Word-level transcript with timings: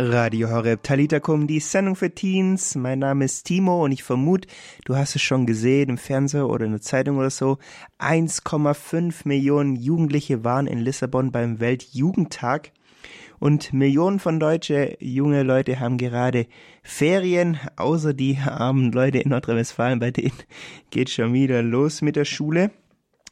Radio 0.00 0.48
Horeb 0.48 0.84
Talitakum, 0.84 1.48
die 1.48 1.58
Sendung 1.58 1.96
für 1.96 2.14
Teens. 2.14 2.76
Mein 2.76 3.00
Name 3.00 3.24
ist 3.24 3.42
Timo 3.42 3.84
und 3.84 3.90
ich 3.90 4.04
vermute, 4.04 4.46
du 4.84 4.94
hast 4.94 5.16
es 5.16 5.22
schon 5.22 5.44
gesehen 5.44 5.90
im 5.90 5.98
Fernseher 5.98 6.48
oder 6.48 6.66
in 6.66 6.70
der 6.70 6.80
Zeitung 6.80 7.18
oder 7.18 7.30
so. 7.30 7.58
1,5 7.98 9.22
Millionen 9.26 9.74
Jugendliche 9.74 10.44
waren 10.44 10.68
in 10.68 10.78
Lissabon 10.78 11.32
beim 11.32 11.58
Weltjugendtag. 11.58 12.70
Und 13.40 13.72
Millionen 13.72 14.20
von 14.20 14.38
deutsche 14.38 14.96
junge 15.00 15.42
Leute 15.42 15.80
haben 15.80 15.98
gerade 15.98 16.46
Ferien, 16.84 17.58
außer 17.74 18.14
die 18.14 18.38
armen 18.38 18.92
Leute 18.92 19.18
in 19.18 19.30
Nordrhein-Westfalen, 19.30 19.98
bei 19.98 20.12
denen 20.12 20.38
geht 20.90 21.10
schon 21.10 21.32
wieder 21.32 21.60
los 21.60 22.02
mit 22.02 22.14
der 22.14 22.24
Schule. 22.24 22.70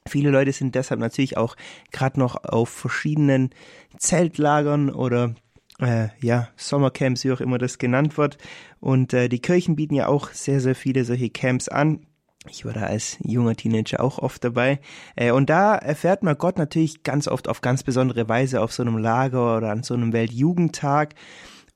Viele 0.09 0.31
Leute 0.31 0.51
sind 0.51 0.75
deshalb 0.75 0.99
natürlich 0.99 1.37
auch 1.37 1.55
gerade 1.93 2.19
noch 2.19 2.43
auf 2.43 2.71
verschiedenen 2.71 3.51
Zeltlagern 3.99 4.91
oder 4.91 5.37
äh, 5.81 6.09
ja, 6.21 6.49
Sommercamps, 6.57 7.25
wie 7.25 7.33
auch 7.33 7.41
immer 7.41 7.59
das 7.59 7.79
genannt 7.79 8.17
wird. 8.17 8.39
Und 8.81 9.13
äh, 9.13 9.29
die 9.29 9.41
Kirchen 9.41 9.77
bieten 9.77 9.95
ja 9.95 10.09
auch 10.09 10.31
sehr, 10.31 10.61
sehr 10.61 10.75
viele 10.75 11.05
solche 11.05 11.31
Camps 11.31 11.69
an. 11.69 12.07
Ich 12.49 12.65
war 12.65 12.73
da 12.73 12.83
als 12.83 13.19
junger 13.23 13.57
Teenager 13.57 14.01
auch 14.01 14.19
oft 14.19 14.43
dabei. 14.45 14.81
Äh, 15.17 15.33
und 15.33 15.51
da 15.51 15.75
erfährt 15.75 16.23
man 16.23 16.39
Gott 16.39 16.59
natürlich 16.59 17.03
ganz 17.03 17.29
oft 17.29 17.49
auf 17.49 17.61
ganz 17.61 17.83
besondere 17.83 18.29
Weise 18.29 18.61
auf 18.63 18.73
so 18.73 18.83
einem 18.83 18.99
Lager 18.99 19.57
oder 19.57 19.71
an 19.71 19.83
so 19.83 19.95
einem 19.95 20.13
Weltjugendtag. 20.13 21.15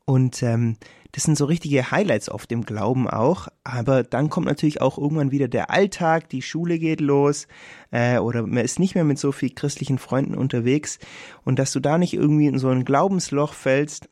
Und 0.04 0.42
ähm, 0.42 0.76
das 1.12 1.24
sind 1.24 1.36
so 1.36 1.44
richtige 1.44 1.90
Highlights 1.90 2.28
auf 2.28 2.46
dem 2.46 2.64
Glauben 2.64 3.08
auch. 3.08 3.48
Aber 3.64 4.02
dann 4.02 4.30
kommt 4.30 4.46
natürlich 4.46 4.80
auch 4.80 4.98
irgendwann 4.98 5.32
wieder 5.32 5.48
der 5.48 5.70
Alltag, 5.70 6.28
die 6.28 6.42
Schule 6.42 6.78
geht 6.78 7.00
los 7.00 7.48
äh, 7.90 8.18
oder 8.18 8.46
man 8.46 8.64
ist 8.64 8.78
nicht 8.78 8.94
mehr 8.94 9.04
mit 9.04 9.18
so 9.18 9.32
viel 9.32 9.50
christlichen 9.50 9.98
Freunden 9.98 10.34
unterwegs. 10.34 10.98
Und 11.44 11.58
dass 11.58 11.72
du 11.72 11.80
da 11.80 11.98
nicht 11.98 12.14
irgendwie 12.14 12.46
in 12.46 12.58
so 12.58 12.68
ein 12.68 12.84
Glaubensloch 12.84 13.54
fällst, 13.54 14.08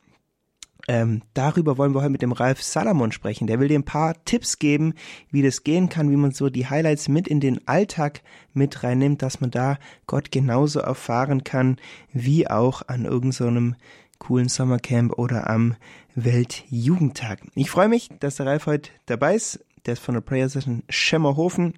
ähm, 0.87 1.21
darüber 1.35 1.77
wollen 1.77 1.93
wir 1.93 2.01
heute 2.01 2.09
mit 2.09 2.23
dem 2.23 2.31
Ralf 2.31 2.63
Salomon 2.63 3.11
sprechen. 3.11 3.45
Der 3.45 3.59
will 3.59 3.67
dir 3.67 3.77
ein 3.77 3.83
paar 3.83 4.15
Tipps 4.25 4.57
geben, 4.57 4.95
wie 5.29 5.43
das 5.43 5.63
gehen 5.63 5.87
kann, 5.87 6.09
wie 6.09 6.15
man 6.15 6.31
so 6.31 6.49
die 6.49 6.67
Highlights 6.67 7.09
mit 7.09 7.27
in 7.27 7.39
den 7.39 7.67
Alltag 7.67 8.23
mit 8.53 8.81
reinnimmt, 8.83 9.21
dass 9.21 9.39
man 9.39 9.51
da 9.51 9.77
Gott 10.07 10.31
genauso 10.31 10.79
erfahren 10.79 11.43
kann, 11.43 11.77
wie 12.11 12.49
auch 12.49 12.81
an 12.87 13.05
irgendeinem 13.05 13.73
so 13.73 13.75
coolen 14.19 14.49
Sommercamp 14.49 15.17
oder 15.17 15.49
am 15.49 15.75
Weltjugendtag. 16.15 17.41
Ich 17.55 17.69
freue 17.69 17.89
mich, 17.89 18.09
dass 18.19 18.35
der 18.35 18.45
Ralf 18.45 18.67
heute 18.67 18.91
dabei 19.05 19.35
ist. 19.35 19.65
Der 19.85 19.93
ist 19.93 20.03
von 20.03 20.13
der 20.13 20.21
Prayer 20.21 20.49
Session 20.49 20.83
Schemmerhofen 20.89 21.73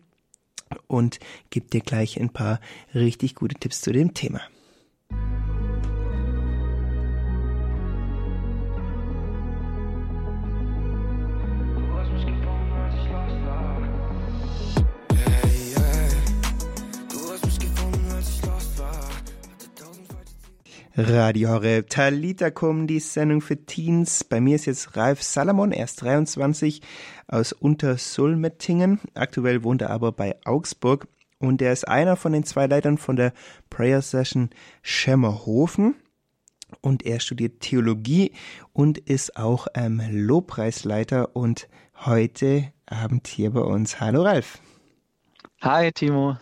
und 0.88 1.20
gibt 1.50 1.74
dir 1.74 1.82
gleich 1.82 2.20
ein 2.20 2.30
paar 2.30 2.60
richtig 2.94 3.36
gute 3.36 3.56
Tipps 3.56 3.82
zu 3.82 3.92
dem 3.92 4.14
Thema. 4.14 4.42
Radio 20.98 21.52
Horeb 21.52 21.90
Talitakum, 21.90 22.86
die 22.86 23.00
Sendung 23.00 23.40
für 23.40 23.66
Teens. 23.66 24.26
Bei 24.26 24.42
mir 24.42 24.56
ist 24.56 24.66
jetzt 24.66 24.98
Ralf 24.98 25.24
Salomon, 25.24 25.72
er 25.72 25.86
ist 25.86 26.02
23 26.02 26.82
aus 27.28 27.54
Untersulmettingen. 27.54 29.00
Aktuell 29.14 29.64
wohnt 29.64 29.82
er 29.82 29.90
aber 29.90 30.12
bei 30.12 30.36
Augsburg 30.44 31.08
und 31.40 31.62
er 31.62 31.72
ist 31.72 31.88
einer 31.88 32.18
von 32.18 32.34
den 32.34 32.44
zwei 32.44 32.68
Leitern 32.68 32.98
von 32.98 33.16
der 33.16 33.32
Prayer 33.70 34.02
Session 34.02 34.50
Schemmerhofen 34.82 35.96
und 36.82 37.06
er 37.06 37.22
studiert 37.22 37.62
Theologie 37.62 38.34
und 38.74 38.98
ist 38.98 39.38
auch 39.38 39.68
ähm, 39.74 40.02
Lobpreisleiter 40.12 41.38
und 41.38 41.70
heute 42.06 42.74
Abend 42.86 43.28
hier 43.28 43.52
bei 43.52 43.62
uns. 43.62 44.02
Hallo 44.02 44.24
Ralf. 44.24 44.60
Hi 45.62 45.90
Timo. 45.94 46.36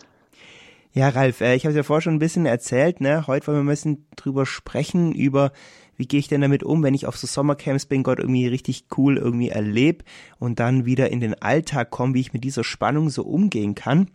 Ja, 0.92 1.08
Ralf, 1.08 1.40
äh, 1.40 1.54
ich 1.54 1.64
habe 1.64 1.70
es 1.70 1.76
ja 1.76 1.82
vorher 1.84 2.02
schon 2.02 2.14
ein 2.14 2.20
bisschen 2.20 2.46
erzählt, 2.46 3.00
ne? 3.00 3.26
Heute 3.26 3.46
wollen 3.46 3.58
wir 3.58 3.62
ein 3.62 3.68
bisschen 3.68 4.06
drüber 4.16 4.44
sprechen, 4.44 5.12
über 5.12 5.52
wie 5.96 6.06
gehe 6.06 6.18
ich 6.18 6.28
denn 6.28 6.40
damit 6.40 6.64
um, 6.64 6.82
wenn 6.82 6.94
ich 6.94 7.06
auf 7.06 7.16
so 7.16 7.26
Sommercamps 7.26 7.86
bin, 7.86 8.02
Gott 8.02 8.18
irgendwie 8.18 8.46
richtig 8.46 8.86
cool 8.96 9.18
irgendwie 9.18 9.50
erlebe 9.50 10.04
und 10.38 10.58
dann 10.58 10.86
wieder 10.86 11.10
in 11.10 11.20
den 11.20 11.40
Alltag 11.40 11.90
komme, 11.90 12.14
wie 12.14 12.20
ich 12.20 12.32
mit 12.32 12.42
dieser 12.42 12.64
Spannung 12.64 13.10
so 13.10 13.22
umgehen 13.22 13.74
kann. 13.74 14.10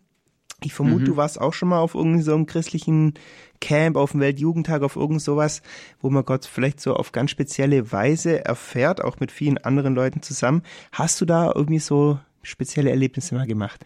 Ich 0.64 0.74
vermute, 0.74 1.02
mhm. 1.02 1.06
du 1.06 1.18
warst 1.18 1.40
auch 1.40 1.53
schon 1.53 1.69
mal 1.69 1.80
auf 1.80 1.96
irgendeinem 1.96 2.24
so 2.24 2.34
einem 2.34 2.46
christlichen 2.47 3.14
Camp, 3.62 3.97
auf 3.97 4.12
dem 4.12 4.19
Weltjugendtag, 4.19 4.81
auf 4.81 4.96
irgend 4.96 5.22
sowas, 5.22 5.62
wo 6.02 6.09
man 6.09 6.25
Gott 6.25 6.46
vielleicht 6.46 6.81
so 6.81 6.96
auf 6.96 7.12
ganz 7.12 7.31
spezielle 7.31 7.91
Weise 7.91 8.44
erfährt, 8.44 9.03
auch 9.03 9.19
mit 9.19 9.31
vielen 9.31 9.59
anderen 9.59 9.96
Leuten 9.96 10.22
zusammen. 10.22 10.64
Hast 10.91 11.22
du 11.22 11.25
da 11.25 11.52
irgendwie 11.53 11.80
so 11.80 12.19
spezielle 12.41 12.90
Erlebnisse 12.90 13.35
mal 13.35 13.47
gemacht? 13.47 13.85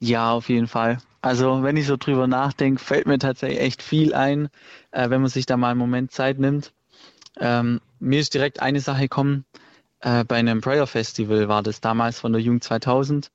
Ja, 0.00 0.32
auf 0.32 0.48
jeden 0.48 0.68
Fall. 0.68 0.98
Also 1.20 1.62
wenn 1.62 1.76
ich 1.76 1.86
so 1.86 1.96
drüber 1.96 2.26
nachdenke, 2.26 2.82
fällt 2.82 3.06
mir 3.06 3.18
tatsächlich 3.18 3.60
echt 3.60 3.82
viel 3.82 4.14
ein, 4.14 4.48
äh, 4.92 5.10
wenn 5.10 5.20
man 5.20 5.30
sich 5.30 5.46
da 5.46 5.56
mal 5.56 5.70
einen 5.70 5.78
Moment 5.78 6.12
Zeit 6.12 6.38
nimmt. 6.38 6.72
Ähm, 7.40 7.80
mir 8.00 8.20
ist 8.20 8.34
direkt 8.34 8.60
eine 8.62 8.80
Sache 8.80 9.02
gekommen, 9.02 9.44
äh, 10.00 10.24
bei 10.24 10.36
einem 10.36 10.60
Prayer 10.60 10.86
Festival 10.86 11.48
war 11.48 11.62
das 11.62 11.80
damals 11.80 12.20
von 12.20 12.32
der 12.32 12.42
Jugend 12.42 12.64
2000. 12.64 13.30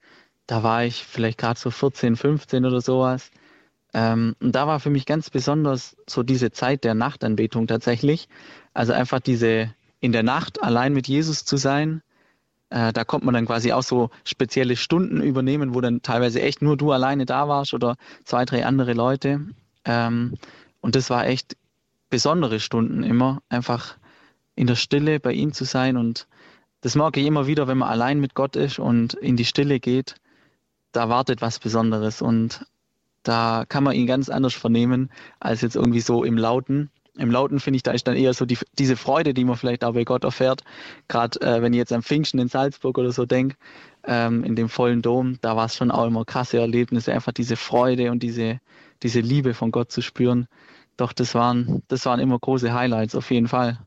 Da 0.48 0.64
war 0.64 0.86
ich 0.86 1.04
vielleicht 1.06 1.38
gerade 1.38 1.60
so 1.60 1.72
14, 1.72 2.16
15 2.16 2.66
oder 2.66 2.82
sowas. 2.82 3.32
Ähm, 3.94 4.36
und 4.42 4.54
da 4.56 4.68
war 4.68 4.80
für 4.80 4.90
mich 4.90 5.06
ganz 5.06 5.30
besonders 5.30 5.98
so 6.08 6.24
diese 6.24 6.52
Zeit 6.52 6.84
der 6.84 6.96
Nachtanbetung 6.96 7.68
tatsächlich. 7.68 8.30
Also 8.74 8.94
einfach 8.94 9.20
diese 9.20 9.74
in 10.00 10.12
der 10.14 10.24
Nacht 10.24 10.64
allein 10.64 10.94
mit 10.94 11.08
Jesus 11.08 11.46
zu 11.46 11.58
sein, 11.58 12.02
äh, 12.74 12.92
da 12.92 13.04
kommt 13.04 13.24
man 13.24 13.36
dann 13.36 13.46
quasi 13.46 13.72
auch 13.72 13.84
so 13.84 14.10
spezielle 14.24 14.76
Stunden 14.76 15.22
übernehmen, 15.22 15.76
wo 15.76 15.82
dann 15.82 16.02
teilweise 16.02 16.42
echt 16.42 16.64
nur 16.64 16.76
du 16.76 16.92
alleine 16.92 17.28
da 17.28 17.48
warst 17.48 17.76
oder 17.76 17.98
zwei, 18.24 18.46
drei 18.46 18.66
andere 18.66 18.94
Leute. 18.94 19.42
Ähm, 19.86 20.34
und 20.82 20.96
das 20.96 21.12
war 21.12 21.28
echt 21.28 21.56
besondere 22.10 22.60
Stunden 22.60 23.04
immer, 23.04 23.44
einfach 23.48 23.98
in 24.56 24.66
der 24.66 24.76
Stille 24.76 25.20
bei 25.20 25.34
ihm 25.34 25.54
zu 25.54 25.66
sein. 25.66 25.98
Und 25.98 26.28
das 26.82 26.96
mag 26.96 27.16
ich 27.16 27.28
immer 27.28 27.46
wieder, 27.46 27.68
wenn 27.68 27.78
man 27.78 27.90
allein 27.90 28.20
mit 28.20 28.34
Gott 28.34 28.56
ist 28.56 28.80
und 28.80 29.14
in 29.14 29.38
die 29.38 29.46
Stille 29.46 29.80
geht, 29.80 30.16
da 30.94 31.10
wartet 31.10 31.44
was 31.44 31.60
Besonderes. 31.60 32.24
Und 32.24 32.66
da 33.22 33.66
kann 33.70 33.84
man 33.84 33.94
ihn 33.94 34.08
ganz 34.08 34.30
anders 34.30 34.56
vernehmen 34.56 35.12
als 35.40 35.62
jetzt 35.62 35.76
irgendwie 35.76 36.02
so 36.02 36.24
im 36.24 36.40
Lauten. 36.40 36.90
Im 37.18 37.30
Lauten 37.30 37.60
finde 37.60 37.78
ich, 37.78 37.84
da 37.84 37.92
ist 37.92 38.08
dann 38.08 38.16
eher 38.16 38.34
so 38.34 38.46
die, 38.46 38.58
diese 38.80 38.96
Freude, 38.96 39.36
die 39.36 39.46
man 39.46 39.56
vielleicht 39.56 39.84
auch 39.84 39.94
bei 39.94 40.04
Gott 40.04 40.24
erfährt. 40.24 40.64
Gerade 41.08 41.40
äh, 41.42 41.62
wenn 41.62 41.72
ich 41.74 41.78
jetzt 41.78 41.94
am 41.94 42.02
Pfingsten 42.02 42.40
in 42.40 42.48
Salzburg 42.48 42.98
oder 42.98 43.12
so 43.12 43.26
denke, 43.26 43.56
ähm, 44.06 44.44
in 44.44 44.56
dem 44.56 44.68
vollen 44.68 45.04
Dom, 45.04 45.38
da 45.42 45.56
war 45.56 45.66
es 45.66 45.76
schon 45.76 45.92
auch 45.92 46.08
immer 46.08 46.26
krasse 46.26 46.58
Erlebnisse, 46.58 47.14
einfach 47.14 47.32
diese 47.32 47.56
Freude 47.56 48.12
und 48.12 48.24
diese, 48.24 48.60
diese 49.04 49.20
Liebe 49.20 49.54
von 49.54 49.72
Gott 49.72 49.92
zu 49.92 50.02
spüren. 50.02 50.48
Doch 50.98 51.14
das 51.14 51.36
waren, 51.36 51.84
das 51.88 52.06
waren 52.06 52.20
immer 52.20 52.40
große 52.40 52.74
Highlights, 52.74 53.16
auf 53.16 53.30
jeden 53.30 53.48
Fall. 53.48 53.80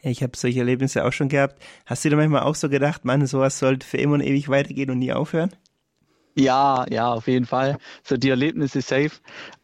Ich 0.00 0.22
habe 0.22 0.36
solche 0.36 0.60
Erlebnisse 0.60 1.04
auch 1.04 1.12
schon 1.12 1.28
gehabt. 1.28 1.60
Hast 1.84 2.04
du 2.04 2.10
dir 2.10 2.16
manchmal 2.16 2.42
auch 2.42 2.54
so 2.54 2.68
gedacht, 2.68 3.04
Mann, 3.04 3.26
sowas 3.26 3.58
sollte 3.58 3.86
für 3.86 3.96
immer 3.96 4.14
und 4.14 4.20
ewig 4.20 4.48
weitergehen 4.48 4.90
und 4.90 4.98
nie 4.98 5.12
aufhören? 5.12 5.50
Ja, 6.36 6.84
ja, 6.90 7.12
auf 7.12 7.28
jeden 7.28 7.46
Fall. 7.46 7.78
So 8.04 8.16
die 8.16 8.28
Erlebnisse 8.28 8.82
safe. 8.82 9.12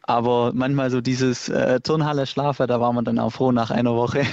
Aber 0.01 0.51
manchmal 0.53 0.89
so 0.89 1.01
dieses 1.01 1.47
äh, 1.47 1.79
Turnhalle 1.79 2.25
Schlafen, 2.25 2.67
da 2.67 2.81
war 2.81 2.91
man 2.91 3.05
dann 3.05 3.19
auch 3.19 3.29
froh 3.29 3.51
nach 3.51 3.69
einer 3.69 3.95
Woche. 3.95 4.23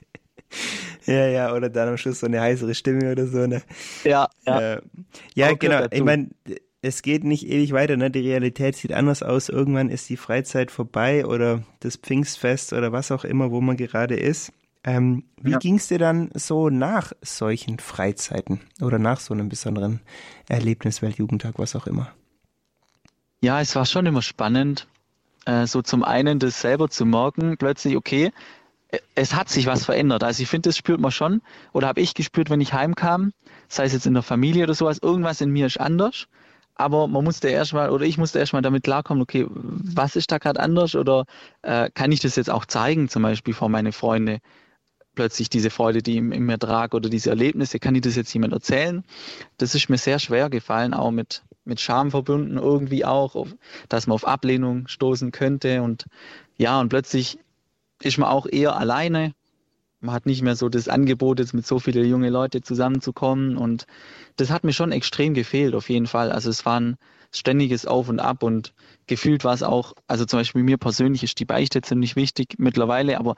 ja, 1.06 1.26
ja, 1.28 1.54
oder 1.54 1.70
dann 1.70 1.88
am 1.90 1.96
Schluss 1.96 2.20
so 2.20 2.26
eine 2.26 2.40
heißere 2.40 2.74
Stimme 2.74 3.12
oder 3.12 3.26
so, 3.26 3.46
ne? 3.46 3.62
Ja, 4.04 4.28
ja. 4.44 4.74
Äh, 4.74 4.82
ja, 5.34 5.50
auch 5.50 5.58
genau. 5.58 5.86
Ich 5.90 6.02
meine, 6.02 6.30
es 6.82 7.02
geht 7.02 7.24
nicht 7.24 7.46
ewig 7.46 7.72
weiter, 7.72 7.96
ne? 7.96 8.10
Die 8.10 8.20
Realität 8.20 8.76
sieht 8.76 8.92
anders 8.92 9.22
aus. 9.22 9.48
Irgendwann 9.48 9.88
ist 9.88 10.08
die 10.08 10.16
Freizeit 10.16 10.72
vorbei 10.72 11.24
oder 11.26 11.62
das 11.80 11.96
Pfingstfest 11.96 12.72
oder 12.72 12.90
was 12.92 13.12
auch 13.12 13.24
immer, 13.24 13.52
wo 13.52 13.60
man 13.60 13.76
gerade 13.76 14.16
ist. 14.16 14.52
Ähm, 14.86 15.24
wie 15.42 15.50
ja. 15.50 15.58
ging 15.58 15.76
es 15.76 15.88
dir 15.88 15.98
dann 15.98 16.30
so 16.34 16.70
nach 16.70 17.12
solchen 17.20 17.80
Freizeiten 17.80 18.60
oder 18.80 19.00
nach 19.00 19.18
so 19.18 19.34
einem 19.34 19.48
besonderen 19.48 20.00
Erlebnis, 20.48 21.02
Weltjugendtag, 21.02 21.58
was 21.58 21.74
auch 21.74 21.88
immer? 21.88 22.12
Ja, 23.40 23.60
es 23.60 23.74
war 23.74 23.84
schon 23.84 24.06
immer 24.06 24.22
spannend, 24.22 24.86
äh, 25.44 25.66
so 25.66 25.82
zum 25.82 26.04
einen 26.04 26.38
das 26.38 26.60
selber 26.60 26.88
zu 26.88 27.04
merken, 27.04 27.56
plötzlich, 27.58 27.96
okay, 27.96 28.30
äh, 28.90 28.98
es 29.16 29.34
hat 29.34 29.48
sich 29.48 29.66
was 29.66 29.84
verändert. 29.84 30.22
Also 30.22 30.44
ich 30.44 30.48
finde, 30.48 30.68
das 30.68 30.76
spürt 30.76 31.00
man 31.00 31.10
schon 31.10 31.42
oder 31.72 31.88
habe 31.88 32.00
ich 32.00 32.14
gespürt, 32.14 32.48
wenn 32.48 32.60
ich 32.60 32.72
heimkam, 32.72 33.32
sei 33.68 33.86
es 33.86 33.92
jetzt 33.92 34.06
in 34.06 34.14
der 34.14 34.22
Familie 34.22 34.62
oder 34.62 34.74
sowas, 34.74 34.98
irgendwas 35.02 35.40
in 35.40 35.50
mir 35.50 35.66
ist 35.66 35.80
anders. 35.80 36.28
Aber 36.76 37.08
man 37.08 37.24
musste 37.24 37.48
erstmal, 37.48 37.90
oder 37.90 38.04
ich 38.04 38.18
musste 38.18 38.38
erstmal 38.38 38.62
damit 38.62 38.84
klarkommen, 38.84 39.22
okay, 39.22 39.46
was 39.48 40.14
ist 40.14 40.30
da 40.30 40.38
gerade 40.38 40.60
anders 40.60 40.94
oder 40.94 41.24
äh, 41.62 41.90
kann 41.92 42.12
ich 42.12 42.20
das 42.20 42.36
jetzt 42.36 42.50
auch 42.50 42.66
zeigen, 42.66 43.08
zum 43.08 43.22
Beispiel 43.22 43.54
vor 43.54 43.68
meine 43.68 43.90
Freunde? 43.90 44.38
Plötzlich 45.16 45.50
diese 45.50 45.70
Freude, 45.70 46.02
die 46.02 46.18
in 46.18 46.28
mir 46.28 46.58
trage 46.58 46.96
oder 46.96 47.08
diese 47.08 47.30
Erlebnisse, 47.30 47.80
kann 47.80 47.96
ich 47.96 48.02
das 48.02 48.14
jetzt 48.16 48.32
jemand 48.32 48.52
erzählen? 48.52 49.04
Das 49.58 49.74
ist 49.74 49.88
mir 49.88 49.98
sehr 49.98 50.20
schwer 50.20 50.48
gefallen, 50.50 50.94
auch 50.94 51.10
mit, 51.10 51.42
mit 51.64 51.80
Scham 51.80 52.12
verbunden 52.12 52.58
irgendwie 52.58 53.04
auch, 53.04 53.34
auf, 53.34 53.56
dass 53.88 54.06
man 54.06 54.14
auf 54.14 54.26
Ablehnung 54.26 54.86
stoßen 54.88 55.32
könnte 55.32 55.82
und 55.82 56.06
ja, 56.58 56.80
und 56.80 56.88
plötzlich 56.90 57.38
ist 58.02 58.18
man 58.18 58.28
auch 58.28 58.46
eher 58.46 58.76
alleine, 58.76 59.32
Man 60.00 60.14
hat 60.14 60.26
nicht 60.26 60.42
mehr 60.42 60.56
so 60.56 60.68
das 60.68 60.88
Angebot, 60.88 61.38
jetzt 61.38 61.54
mit 61.54 61.66
so 61.66 61.78
vielen 61.78 62.08
jungen 62.08 62.32
Leuten 62.32 62.62
zusammenzukommen. 62.62 63.56
Und 63.56 63.86
das 64.36 64.50
hat 64.50 64.62
mir 64.64 64.72
schon 64.72 64.92
extrem 64.92 65.34
gefehlt, 65.34 65.74
auf 65.74 65.88
jeden 65.88 66.06
Fall. 66.06 66.32
Also 66.32 66.50
es 66.50 66.66
war 66.66 66.80
ein 66.80 66.96
ständiges 67.32 67.86
Auf 67.86 68.08
und 68.08 68.20
Ab 68.20 68.42
und 68.42 68.74
gefühlt 69.06 69.44
war 69.44 69.54
es 69.54 69.62
auch, 69.62 69.94
also 70.06 70.24
zum 70.24 70.40
Beispiel 70.40 70.62
mir 70.62 70.78
persönlich 70.78 71.22
ist 71.22 71.40
die 71.40 71.44
Beichte 71.44 71.80
ziemlich 71.80 72.14
wichtig 72.16 72.54
mittlerweile, 72.58 73.18
aber 73.18 73.36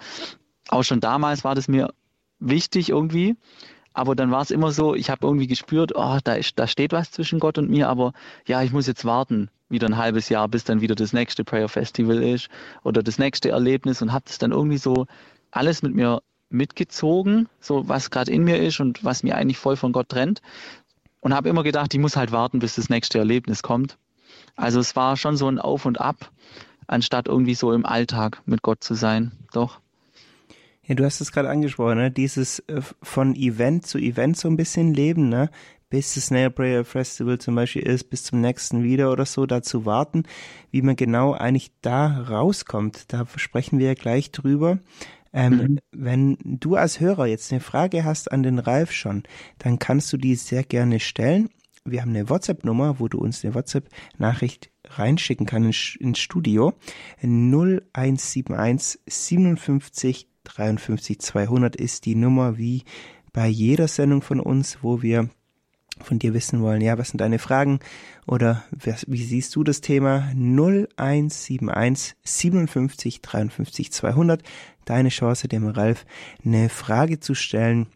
auch 0.69 0.82
schon 0.82 1.00
damals 1.00 1.44
war 1.44 1.55
das 1.55 1.69
mir 1.69 1.93
wichtig 2.38 2.91
irgendwie. 2.91 3.37
Aber 3.94 4.15
dann 4.15 4.31
war 4.31 4.43
es 4.43 4.53
immer 4.53 4.70
so, 4.70 4.94
ich 4.94 5.11
habe 5.11 5.26
irgendwie 5.26 5.49
gespürt, 5.49 5.93
oh, 5.97 6.19
da, 6.23 6.35
ist, 6.35 6.59
da 6.59 6.67
steht 6.67 6.93
was 6.93 7.11
zwischen 7.11 7.41
Gott 7.41 7.59
und 7.59 7.69
mir, 7.69 7.88
aber 7.88 8.12
ja, 8.47 8.62
ich 8.62 8.70
muss 8.70 8.87
jetzt 8.87 9.05
warten, 9.05 9.50
wieder 9.69 9.88
ein 9.88 9.97
halbes 9.97 10.29
Jahr, 10.29 10.47
bis 10.49 10.62
dann 10.62 10.81
wieder 10.81 10.94
das 10.94 11.12
nächste 11.12 11.43
Prayer 11.43 11.69
Festival 11.69 12.23
ist 12.23 12.49
oder 12.85 13.03
das 13.03 13.19
nächste 13.19 13.50
Erlebnis 13.50 14.00
und 14.00 14.12
habe 14.12 14.25
das 14.26 14.38
dann 14.38 14.53
irgendwie 14.53 14.79
so 14.79 15.06
alles 15.50 15.82
mit 15.82 15.94
mir 15.94 16.23
mitgezogen, 16.50 17.49
so 17.61 17.88
was 17.88 18.11
gerade 18.11 18.31
in 18.31 18.44
mir 18.44 18.62
ist 18.62 18.81
und 18.81 19.05
was 19.05 19.23
mir 19.23 19.37
eigentlich 19.37 19.59
voll 19.59 19.76
von 19.76 19.93
Gott 19.93 20.09
trennt. 20.09 20.43
Und 21.20 21.35
habe 21.35 21.49
immer 21.49 21.65
gedacht, 21.65 21.93
ich 21.93 22.00
muss 22.00 22.17
halt 22.17 22.31
warten, 22.31 22.61
bis 22.61 22.76
das 22.76 22.91
nächste 22.91 23.19
Erlebnis 23.19 23.62
kommt. 23.62 23.99
Also 24.55 24.79
es 24.79 24.94
war 24.94 25.17
schon 25.17 25.37
so 25.37 25.49
ein 25.49 25.59
Auf 25.59 25.85
und 25.85 26.00
Ab, 26.00 26.31
anstatt 26.87 27.26
irgendwie 27.26 27.55
so 27.55 27.73
im 27.73 27.85
Alltag 27.85 28.43
mit 28.47 28.62
Gott 28.62 28.85
zu 28.85 28.94
sein. 28.94 29.32
Doch. 29.53 29.81
Ja, 30.88 30.94
du 30.94 31.05
hast 31.05 31.20
es 31.20 31.32
gerade 31.32 31.50
angesprochen, 31.50 31.99
ne? 31.99 32.11
dieses 32.11 32.61
äh, 32.61 32.81
von 33.02 33.37
Event 33.37 33.87
zu 33.87 33.99
Event 33.99 34.38
so 34.38 34.49
ein 34.49 34.56
bisschen 34.56 34.94
leben, 34.94 35.29
ne? 35.29 35.50
bis 35.90 36.14
das 36.14 36.26
Snail 36.26 36.50
Prayer 36.50 36.82
Festival 36.82 37.38
zum 37.38 37.55
Beispiel 37.55 37.82
ist, 37.82 38.05
bis 38.05 38.25
zum 38.25 38.40
nächsten 38.40 38.82
wieder 38.82 39.12
oder 39.12 39.26
so, 39.26 39.44
da 39.44 39.61
zu 39.61 39.85
warten, 39.85 40.23
wie 40.70 40.81
man 40.81 40.96
genau 40.96 41.35
eigentlich 41.35 41.73
da 41.82 42.23
rauskommt. 42.23 43.12
Da 43.12 43.26
sprechen 43.37 43.79
wir 43.79 43.88
ja 43.88 43.94
gleich 43.94 44.32
drüber. 44.32 44.79
Ähm, 45.35 45.56
mhm. 45.56 45.79
Wenn 45.93 46.38
du 46.43 46.76
als 46.76 47.00
Hörer 47.00 47.26
jetzt 47.26 47.52
eine 47.52 47.61
Frage 47.61 48.05
hast 48.05 48.32
an 48.32 48.43
den 48.43 48.58
Ralf 48.58 48.91
schon, 48.93 49.25
dann 49.58 49.79
kannst 49.79 50.11
du 50.14 50.17
die 50.17 50.37
sehr 50.37 50.64
gerne 50.64 51.00
stellen. 51.00 51.50
Wir 51.84 52.00
haben 52.00 52.11
eine 52.11 52.31
WhatsApp-Nummer, 52.31 52.99
wo 52.99 53.08
du 53.08 53.19
uns 53.19 53.44
eine 53.44 53.55
WhatsApp-Nachricht 53.55 54.70
reinschicken 54.84 55.44
kannst 55.44 55.96
ins 55.96 56.19
Studio. 56.19 56.73
0171 57.23 59.00
57 59.06 60.28
53 60.49 61.21
200 61.21 61.77
ist 61.77 62.05
die 62.05 62.15
Nummer 62.15 62.59
wie 62.59 62.85
bei 63.33 63.47
jeder 63.47 63.89
Sendung 63.89 64.23
von 64.23 64.41
uns, 64.41 64.79
wo 64.83 65.03
wir 65.03 65.29
von 66.00 66.19
dir 66.19 66.35
wissen 66.35 66.62
wollen, 66.62 66.81
ja, 66.81 66.97
was 66.97 67.11
sind 67.11 67.21
deine 67.21 67.39
Fragen 67.39 67.81
oder 68.27 68.65
wie 68.71 69.23
siehst 69.23 69.55
du 69.56 69.65
das 69.65 69.81
Thema 69.81 70.31
0171 70.35 72.15
57 72.23 73.21
53 73.21 73.93
200 73.93 74.43
deine 74.85 75.09
Chance 75.09 75.49
dem 75.49 75.67
Ralf 75.67 76.06
eine 76.45 76.69
Frage 76.69 77.21
zu 77.21 77.35
stellen 77.35 77.87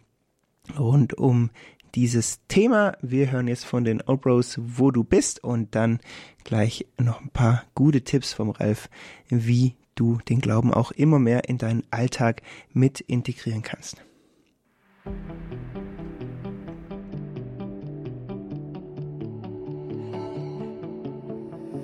rund 0.79 1.15
um 1.15 1.51
dieses 1.95 2.41
Thema. 2.49 2.97
Wir 3.03 3.31
hören 3.31 3.49
jetzt 3.49 3.65
von 3.65 3.85
den 3.85 4.01
Obros, 4.01 4.59
wo 4.61 4.91
du 4.91 5.05
bist 5.05 5.45
und 5.45 5.75
dann 5.75 6.01
gleich 6.45 6.87
noch 6.99 7.21
ein 7.21 7.31
paar 7.31 7.65
gute 7.75 8.03
Tipps 8.03 8.33
vom 8.33 8.51
Ralf, 8.51 8.89
wie 9.29 9.77
du 9.95 10.19
den 10.29 10.41
Glauben 10.41 10.73
auch 10.73 10.91
immer 10.93 11.19
mehr 11.19 11.49
in 11.49 11.59
deinen 11.59 11.85
Alltag 11.91 12.43
mit 12.73 13.01
integrieren 13.01 13.63
kannst. 13.63 13.97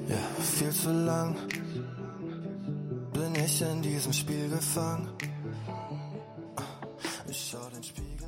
Ja, 0.08 0.16
viel 0.40 0.70
zu 0.70 0.93
lang 0.93 1.37
bin 3.12 3.34
ich 3.44 3.62
in 3.62 3.82
diesem 3.82 4.12
Spiel 4.12 4.49
gefangen. 4.49 5.08
Ich 7.28 7.50
schau 7.50 7.69
den 7.75 7.82
Spiegel 7.82 8.26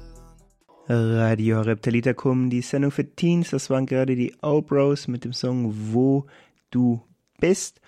an. 0.89 1.17
Radio 1.19 1.61
Reptilitacum, 1.61 2.51
die 2.51 2.63
Sendung 2.63 2.91
für 2.91 3.09
Teens, 3.09 3.51
das 3.51 3.71
waren 3.71 3.87
gerade 3.87 4.17
die 4.17 4.35
Old 4.43 4.67
Bros 4.67 5.09
mit 5.09 5.25
dem 5.25 5.33
Song 5.33 5.73
Wo 5.93 6.27
du 6.71 7.01
bist. 7.39 7.81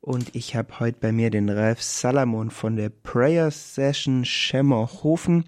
Und 0.00 0.34
ich 0.34 0.54
habe 0.54 0.78
heute 0.78 0.98
bei 1.00 1.12
mir 1.12 1.30
den 1.30 1.48
Ralf 1.48 1.82
Salamon 1.82 2.50
von 2.50 2.76
der 2.76 2.88
Prayer 2.88 3.50
Session 3.50 4.24
Schemmerhofen. 4.24 5.44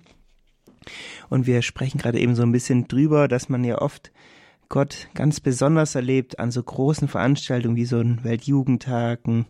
Und 1.28 1.46
wir 1.46 1.62
sprechen 1.62 1.98
gerade 1.98 2.18
eben 2.18 2.34
so 2.34 2.42
ein 2.42 2.52
bisschen 2.52 2.88
drüber, 2.88 3.28
dass 3.28 3.48
man 3.48 3.62
ja 3.62 3.80
oft 3.80 4.10
Gott 4.68 5.08
ganz 5.14 5.40
besonders 5.40 5.94
erlebt 5.94 6.38
an 6.38 6.50
so 6.50 6.62
großen 6.62 7.08
Veranstaltungen 7.08 7.76
wie 7.76 7.84
so 7.84 7.98
ein 7.98 8.24
Weltjugendtagen, 8.24 9.46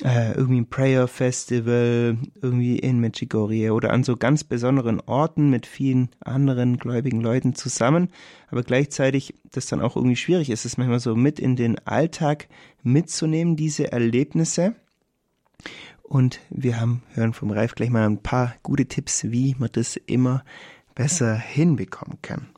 äh, 0.00 0.32
irgendwie 0.32 0.60
ein 0.60 0.70
Prayer 0.70 1.06
Festival, 1.06 2.16
irgendwie 2.40 2.78
in 2.78 2.98
Medjugorje 2.98 3.72
oder 3.72 3.92
an 3.92 4.04
so 4.04 4.16
ganz 4.16 4.42
besonderen 4.42 5.00
Orten 5.00 5.50
mit 5.50 5.66
vielen 5.66 6.08
anderen 6.20 6.78
gläubigen 6.78 7.20
Leuten 7.20 7.54
zusammen. 7.54 8.08
Aber 8.48 8.62
gleichzeitig, 8.62 9.34
das 9.50 9.66
dann 9.66 9.80
auch 9.80 9.96
irgendwie 9.96 10.16
schwierig 10.16 10.50
ist, 10.50 10.64
es 10.64 10.78
manchmal 10.78 11.00
so 11.00 11.14
mit 11.14 11.38
in 11.38 11.56
den 11.56 11.78
Alltag 11.86 12.48
mitzunehmen, 12.82 13.56
diese 13.56 13.92
Erlebnisse. 13.92 14.74
Und 16.02 16.40
wir 16.50 16.80
haben, 16.80 17.02
hören 17.14 17.32
vom 17.32 17.50
Ralf 17.50 17.74
gleich 17.74 17.90
mal 17.90 18.06
ein 18.06 18.22
paar 18.22 18.54
gute 18.62 18.86
Tipps, 18.86 19.30
wie 19.30 19.54
man 19.58 19.70
das 19.72 19.96
immer 19.96 20.44
besser 20.94 21.36
hinbekommen 21.36 22.18
kann. 22.22 22.48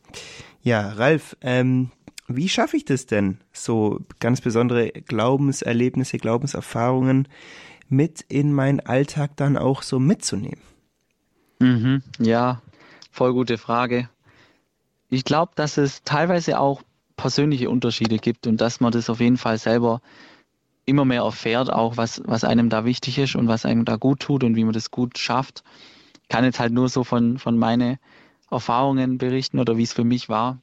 Ja, 0.63 0.89
Ralf, 0.91 1.37
ähm, 1.41 1.91
wie 2.27 2.49
schaffe 2.49 2.77
ich 2.77 2.85
das 2.85 3.07
denn, 3.07 3.39
so 3.53 4.01
ganz 4.21 4.41
besondere 4.41 4.91
Glaubenserlebnisse, 4.91 6.19
Glaubenserfahrungen 6.19 7.29
mit 7.89 8.23
in 8.23 8.53
meinen 8.53 8.81
Alltag 8.81 9.37
dann 9.37 9.57
auch 9.57 9.83
so 9.83 9.99
mitzunehmen? 9.99 10.61
Mhm, 11.61 12.03
ja, 12.19 12.63
voll 13.11 13.33
gute 13.33 13.59
Frage. 13.59 14.09
Ich 15.11 15.25
glaube, 15.25 15.53
dass 15.55 15.77
es 15.77 16.03
teilweise 16.03 16.59
auch 16.59 16.83
persönliche 17.17 17.71
Unterschiede 17.71 18.19
gibt 18.19 18.47
und 18.47 18.61
dass 18.61 18.81
man 18.81 18.93
das 18.93 19.09
auf 19.11 19.21
jeden 19.21 19.37
Fall 19.37 19.59
selber 19.59 20.01
immer 20.87 21.05
mehr 21.05 21.23
erfährt, 21.23 21.73
auch 21.73 21.97
was, 21.97 22.23
was 22.27 22.45
einem 22.45 22.69
da 22.69 22.85
wichtig 22.85 23.19
ist 23.19 23.37
und 23.37 23.49
was 23.49 23.65
einem 23.65 23.85
da 23.85 23.97
gut 23.97 24.21
tut 24.21 24.45
und 24.45 24.57
wie 24.57 24.65
man 24.65 24.73
das 24.73 24.91
gut 24.91 25.19
schafft. 25.19 25.63
Ich 26.23 26.29
kann 26.29 26.45
jetzt 26.45 26.59
halt 26.59 26.73
nur 26.73 26.89
so 26.89 27.05
von, 27.05 27.39
von 27.39 27.57
meinen 27.57 27.99
Erfahrungen 28.51 29.19
berichten 29.19 29.59
oder 29.59 29.77
wie 29.77 29.83
es 29.83 29.93
für 29.93 30.05
mich 30.05 30.29
war. 30.29 30.59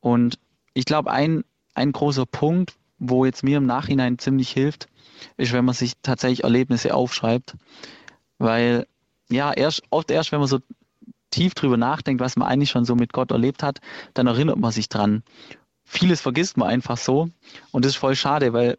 Und 0.00 0.38
ich 0.74 0.84
glaube, 0.84 1.10
ein, 1.10 1.44
ein 1.74 1.92
großer 1.92 2.26
Punkt, 2.26 2.74
wo 2.98 3.24
jetzt 3.24 3.42
mir 3.42 3.58
im 3.58 3.66
Nachhinein 3.66 4.18
ziemlich 4.18 4.50
hilft, 4.50 4.88
ist, 5.36 5.52
wenn 5.52 5.64
man 5.64 5.74
sich 5.74 5.94
tatsächlich 6.02 6.44
Erlebnisse 6.44 6.94
aufschreibt. 6.94 7.56
Weil, 8.38 8.86
ja, 9.30 9.52
erst, 9.52 9.82
oft 9.90 10.10
erst, 10.10 10.32
wenn 10.32 10.40
man 10.40 10.48
so 10.48 10.60
tief 11.30 11.54
drüber 11.54 11.76
nachdenkt, 11.76 12.20
was 12.20 12.36
man 12.36 12.48
eigentlich 12.48 12.70
schon 12.70 12.84
so 12.84 12.94
mit 12.94 13.12
Gott 13.12 13.30
erlebt 13.30 13.62
hat, 13.62 13.80
dann 14.14 14.26
erinnert 14.26 14.58
man 14.58 14.72
sich 14.72 14.88
dran. 14.88 15.22
Vieles 15.84 16.20
vergisst 16.20 16.56
man 16.56 16.68
einfach 16.68 16.96
so. 16.96 17.28
Und 17.70 17.84
das 17.84 17.92
ist 17.92 17.98
voll 17.98 18.16
schade, 18.16 18.52
weil 18.52 18.78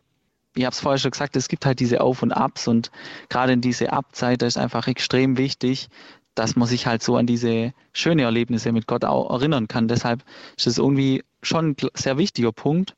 ich 0.56 0.66
habe 0.66 0.74
es 0.74 0.80
vorher 0.80 1.00
schon 1.00 1.12
gesagt, 1.12 1.36
es 1.36 1.48
gibt 1.48 1.66
halt 1.66 1.80
diese 1.80 2.02
Auf 2.02 2.22
und 2.24 2.32
Abs 2.32 2.68
und 2.68 2.92
gerade 3.30 3.54
in 3.54 3.62
diese 3.62 3.94
Abzeit, 3.94 4.42
da 4.42 4.48
ist 4.48 4.58
einfach 4.58 4.88
extrem 4.88 5.38
wichtig, 5.38 5.88
dass 6.36 6.56
man 6.56 6.68
sich 6.68 6.88
halt 6.88 7.04
so 7.04 7.16
an 7.16 7.26
diese 7.26 7.74
schönen 7.94 8.20
Erlebnisse 8.20 8.72
mit 8.72 8.88
Gott 8.88 9.06
auch 9.06 9.30
erinnern 9.32 9.68
kann. 9.68 9.88
Deshalb 9.88 10.24
ist 10.58 10.68
es 10.68 10.78
irgendwie 10.78 11.24
schon 11.42 11.72
ein 11.72 11.76
sehr 11.94 12.18
wichtiger 12.18 12.52
Punkt. 12.52 12.96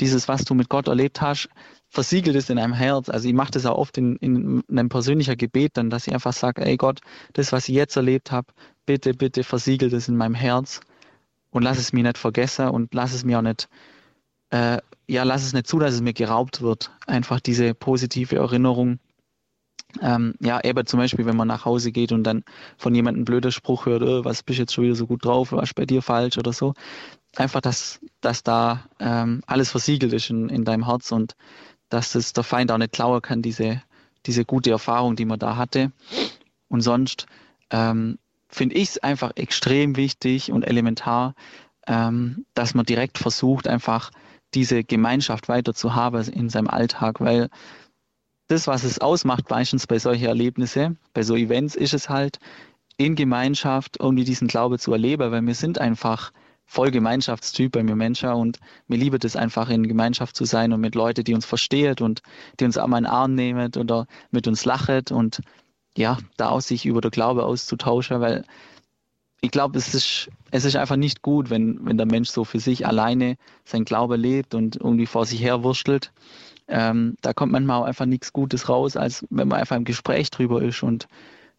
Dieses, 0.00 0.28
was 0.28 0.44
du 0.44 0.54
mit 0.54 0.68
Gott 0.68 0.88
erlebt 0.88 1.20
hast, 1.20 1.48
versiegelt 1.88 2.36
es 2.36 2.48
in 2.48 2.58
einem 2.58 2.72
Herz. 2.72 3.08
Also 3.08 3.28
ich 3.28 3.34
mache 3.34 3.50
das 3.50 3.66
auch 3.66 3.76
oft 3.76 3.98
in, 3.98 4.16
in 4.16 4.62
einem 4.70 4.88
persönlichen 4.88 5.36
Gebet 5.36 5.76
dann, 5.76 5.90
dass 5.90 6.06
ich 6.06 6.14
einfach 6.14 6.32
sage, 6.32 6.64
ey 6.64 6.76
Gott, 6.76 7.00
das, 7.34 7.52
was 7.52 7.68
ich 7.68 7.74
jetzt 7.74 7.96
erlebt 7.96 8.32
habe, 8.32 8.52
bitte, 8.86 9.12
bitte 9.12 9.44
versiegelt 9.44 9.92
es 9.92 10.08
in 10.08 10.16
meinem 10.16 10.34
Herz 10.34 10.80
und 11.50 11.62
lass 11.62 11.78
es 11.78 11.92
mir 11.92 12.02
nicht 12.02 12.18
vergessen 12.18 12.68
und 12.68 12.94
lass 12.94 13.12
es 13.12 13.24
mir 13.24 13.38
auch 13.38 13.42
nicht, 13.42 13.68
äh, 14.50 14.78
ja, 15.06 15.22
lass 15.24 15.44
es 15.44 15.52
nicht 15.52 15.66
zu, 15.66 15.78
dass 15.78 15.94
es 15.94 16.00
mir 16.00 16.14
geraubt 16.14 16.62
wird. 16.62 16.90
Einfach 17.06 17.40
diese 17.40 17.74
positive 17.74 18.36
Erinnerung 18.36 18.98
ähm, 20.00 20.34
ja, 20.40 20.62
eben 20.64 20.86
zum 20.86 20.98
Beispiel, 20.98 21.26
wenn 21.26 21.36
man 21.36 21.48
nach 21.48 21.64
Hause 21.64 21.92
geht 21.92 22.12
und 22.12 22.24
dann 22.24 22.44
von 22.78 22.94
jemandem 22.94 23.22
ein 23.22 23.24
blöder 23.24 23.50
Spruch 23.50 23.86
hört, 23.86 24.02
oh, 24.02 24.24
was 24.24 24.42
bist 24.42 24.58
jetzt 24.58 24.72
schon 24.72 24.84
wieder 24.84 24.94
so 24.94 25.06
gut 25.06 25.24
drauf, 25.24 25.52
was 25.52 25.74
bei 25.74 25.84
dir 25.84 26.02
falsch 26.02 26.38
oder 26.38 26.52
so. 26.52 26.74
Einfach, 27.36 27.60
dass, 27.60 28.00
dass 28.20 28.42
da 28.42 28.84
ähm, 28.98 29.42
alles 29.46 29.70
versiegelt 29.70 30.12
ist 30.12 30.30
in, 30.30 30.48
in 30.48 30.64
deinem 30.64 30.86
Herz 30.86 31.12
und 31.12 31.34
dass 31.88 32.14
es 32.14 32.32
der 32.32 32.44
Feind 32.44 32.70
auch 32.72 32.78
nicht 32.78 32.92
klauen 32.92 33.20
kann, 33.20 33.42
diese, 33.42 33.82
diese 34.26 34.44
gute 34.44 34.70
Erfahrung, 34.70 35.16
die 35.16 35.24
man 35.24 35.38
da 35.38 35.56
hatte. 35.56 35.92
Und 36.68 36.80
sonst 36.80 37.26
ähm, 37.70 38.18
finde 38.48 38.76
ich 38.76 38.90
es 38.90 38.98
einfach 38.98 39.32
extrem 39.36 39.96
wichtig 39.96 40.52
und 40.52 40.62
elementar, 40.62 41.34
ähm, 41.86 42.46
dass 42.54 42.74
man 42.74 42.86
direkt 42.86 43.18
versucht, 43.18 43.66
einfach 43.66 44.10
diese 44.54 44.84
Gemeinschaft 44.84 45.48
weiter 45.48 45.74
zu 45.74 45.94
haben 45.94 46.22
in 46.28 46.48
seinem 46.48 46.68
Alltag, 46.68 47.20
weil 47.20 47.48
das, 48.52 48.66
was 48.66 48.84
es 48.84 49.00
ausmacht, 49.00 49.50
meistens 49.50 49.86
bei 49.86 49.98
solchen 49.98 50.26
Erlebnissen, 50.26 50.98
bei 51.14 51.22
so 51.22 51.34
Events, 51.34 51.74
ist 51.74 51.94
es 51.94 52.08
halt, 52.08 52.38
in 52.98 53.16
Gemeinschaft 53.16 53.96
irgendwie 53.98 54.24
diesen 54.24 54.48
Glaube 54.48 54.78
zu 54.78 54.92
erleben, 54.92 55.32
weil 55.32 55.42
wir 55.42 55.54
sind 55.54 55.80
einfach 55.80 56.32
voll 56.66 56.90
Gemeinschaftstyp 56.90 57.72
bei 57.72 57.82
mir 57.82 57.96
Menschen 57.96 58.30
und 58.30 58.58
mir 58.86 58.96
liebe 58.96 59.18
es 59.22 59.36
einfach 59.36 59.68
in 59.70 59.88
Gemeinschaft 59.88 60.36
zu 60.36 60.44
sein 60.44 60.72
und 60.72 60.80
mit 60.80 60.94
Leuten, 60.94 61.24
die 61.24 61.34
uns 61.34 61.44
versteht 61.44 62.00
und 62.00 62.22
die 62.60 62.64
uns 62.64 62.78
auch 62.78 62.86
mal 62.86 62.98
in 62.98 63.04
den 63.04 63.12
Arm 63.12 63.34
nehmen 63.34 63.72
oder 63.76 64.06
mit 64.30 64.46
uns 64.46 64.64
lachet 64.64 65.10
und 65.10 65.40
ja, 65.96 66.18
da 66.36 66.48
aus 66.48 66.68
sich 66.68 66.86
über 66.86 67.00
den 67.00 67.10
Glaube 67.10 67.44
auszutauschen, 67.44 68.20
weil 68.20 68.44
ich 69.40 69.50
glaube, 69.50 69.76
es 69.76 69.92
ist, 69.94 70.30
es 70.50 70.64
ist 70.64 70.76
einfach 70.76 70.96
nicht 70.96 71.20
gut, 71.20 71.50
wenn, 71.50 71.84
wenn 71.84 71.96
der 71.96 72.06
Mensch 72.06 72.28
so 72.28 72.44
für 72.44 72.60
sich 72.60 72.86
alleine 72.86 73.36
sein 73.64 73.84
Glaube 73.84 74.16
lebt 74.16 74.54
und 74.54 74.76
irgendwie 74.76 75.06
vor 75.06 75.26
sich 75.26 75.42
her 75.42 75.64
wurstelt. 75.64 76.12
Ähm, 76.74 77.16
da 77.20 77.34
kommt 77.34 77.52
manchmal 77.52 77.82
auch 77.82 77.84
einfach 77.84 78.06
nichts 78.06 78.32
Gutes 78.32 78.70
raus, 78.70 78.96
als 78.96 79.26
wenn 79.28 79.48
man 79.48 79.60
einfach 79.60 79.76
im 79.76 79.84
Gespräch 79.84 80.30
drüber 80.30 80.62
ist 80.62 80.82
und 80.82 81.06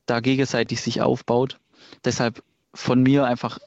da 0.08 0.20
gegenseitig 0.20 0.82
sich 0.82 1.02
aufbaut. 1.02 1.60
Deshalb 2.04 2.44
von 2.74 3.04
mir 3.04 3.26
einfach, 3.26 3.60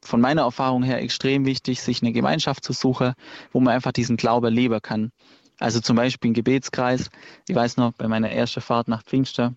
von 0.00 0.20
meiner 0.20 0.42
Erfahrung 0.42 0.84
her 0.84 1.02
extrem 1.02 1.44
wichtig, 1.44 1.82
sich 1.82 2.02
eine 2.02 2.12
Gemeinschaft 2.12 2.64
zu 2.64 2.72
suchen, 2.72 3.14
wo 3.52 3.58
man 3.58 3.74
einfach 3.74 3.90
diesen 3.90 4.16
Glaube 4.16 4.48
leben 4.48 4.80
kann. 4.80 5.10
Also 5.58 5.80
zum 5.80 5.96
Beispiel 5.96 6.30
ein 6.30 6.34
Gebetskreis. 6.34 7.10
Ich 7.48 7.54
weiß 7.54 7.78
noch, 7.78 7.92
bei 7.94 8.06
meiner 8.06 8.30
ersten 8.30 8.60
Fahrt 8.60 8.86
nach 8.86 9.02
Pfingster, 9.02 9.54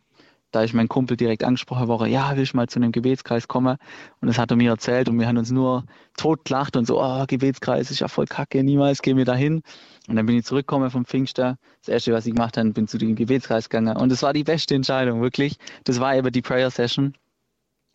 da 0.55 0.63
ist 0.63 0.73
mein 0.73 0.87
Kumpel 0.87 1.17
direkt 1.17 1.43
angesprochen 1.43 1.89
worden, 1.89 2.09
ja, 2.09 2.33
will 2.37 2.43
ich 2.43 2.53
mal 2.53 2.67
zu 2.69 2.79
einem 2.79 2.93
Gebetskreis 2.93 3.49
kommen? 3.49 3.75
Und 4.21 4.27
das 4.29 4.37
hat 4.37 4.51
er 4.51 4.57
mir 4.57 4.71
erzählt 4.71 5.09
und 5.09 5.19
wir 5.19 5.27
haben 5.27 5.37
uns 5.37 5.51
nur 5.51 5.83
totgelacht 6.15 6.77
und 6.77 6.87
so, 6.87 7.03
oh, 7.03 7.25
Gebetskreis 7.27 7.91
ist 7.91 7.99
ja 7.99 8.07
voll 8.07 8.25
kacke, 8.25 8.63
niemals 8.63 9.01
gehen 9.01 9.17
wir 9.17 9.25
dahin. 9.25 9.63
Und 10.07 10.15
dann 10.15 10.25
bin 10.25 10.37
ich 10.37 10.45
zurückgekommen 10.45 10.89
vom 10.91 11.03
Pfingster. 11.03 11.57
Das 11.81 11.89
erste, 11.89 12.13
was 12.13 12.25
ich 12.25 12.33
gemacht 12.33 12.55
habe, 12.55 12.71
bin 12.71 12.87
zu 12.87 12.97
dem 12.97 13.15
Gebetskreis 13.15 13.69
gegangen. 13.69 13.97
Und 13.97 14.09
das 14.09 14.23
war 14.23 14.31
die 14.31 14.45
beste 14.45 14.75
Entscheidung, 14.75 15.21
wirklich. 15.21 15.57
Das 15.83 15.99
war 15.99 16.15
eben 16.15 16.31
die 16.31 16.41
Prayer 16.41 16.71
Session 16.71 17.15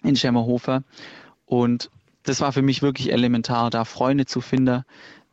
in 0.02 0.16
Schemmerhofer. 0.16 0.82
Und 1.46 1.90
das 2.24 2.42
war 2.42 2.52
für 2.52 2.62
mich 2.62 2.82
wirklich 2.82 3.10
elementar, 3.10 3.70
da 3.70 3.86
Freunde 3.86 4.26
zu 4.26 4.42
finden, 4.42 4.84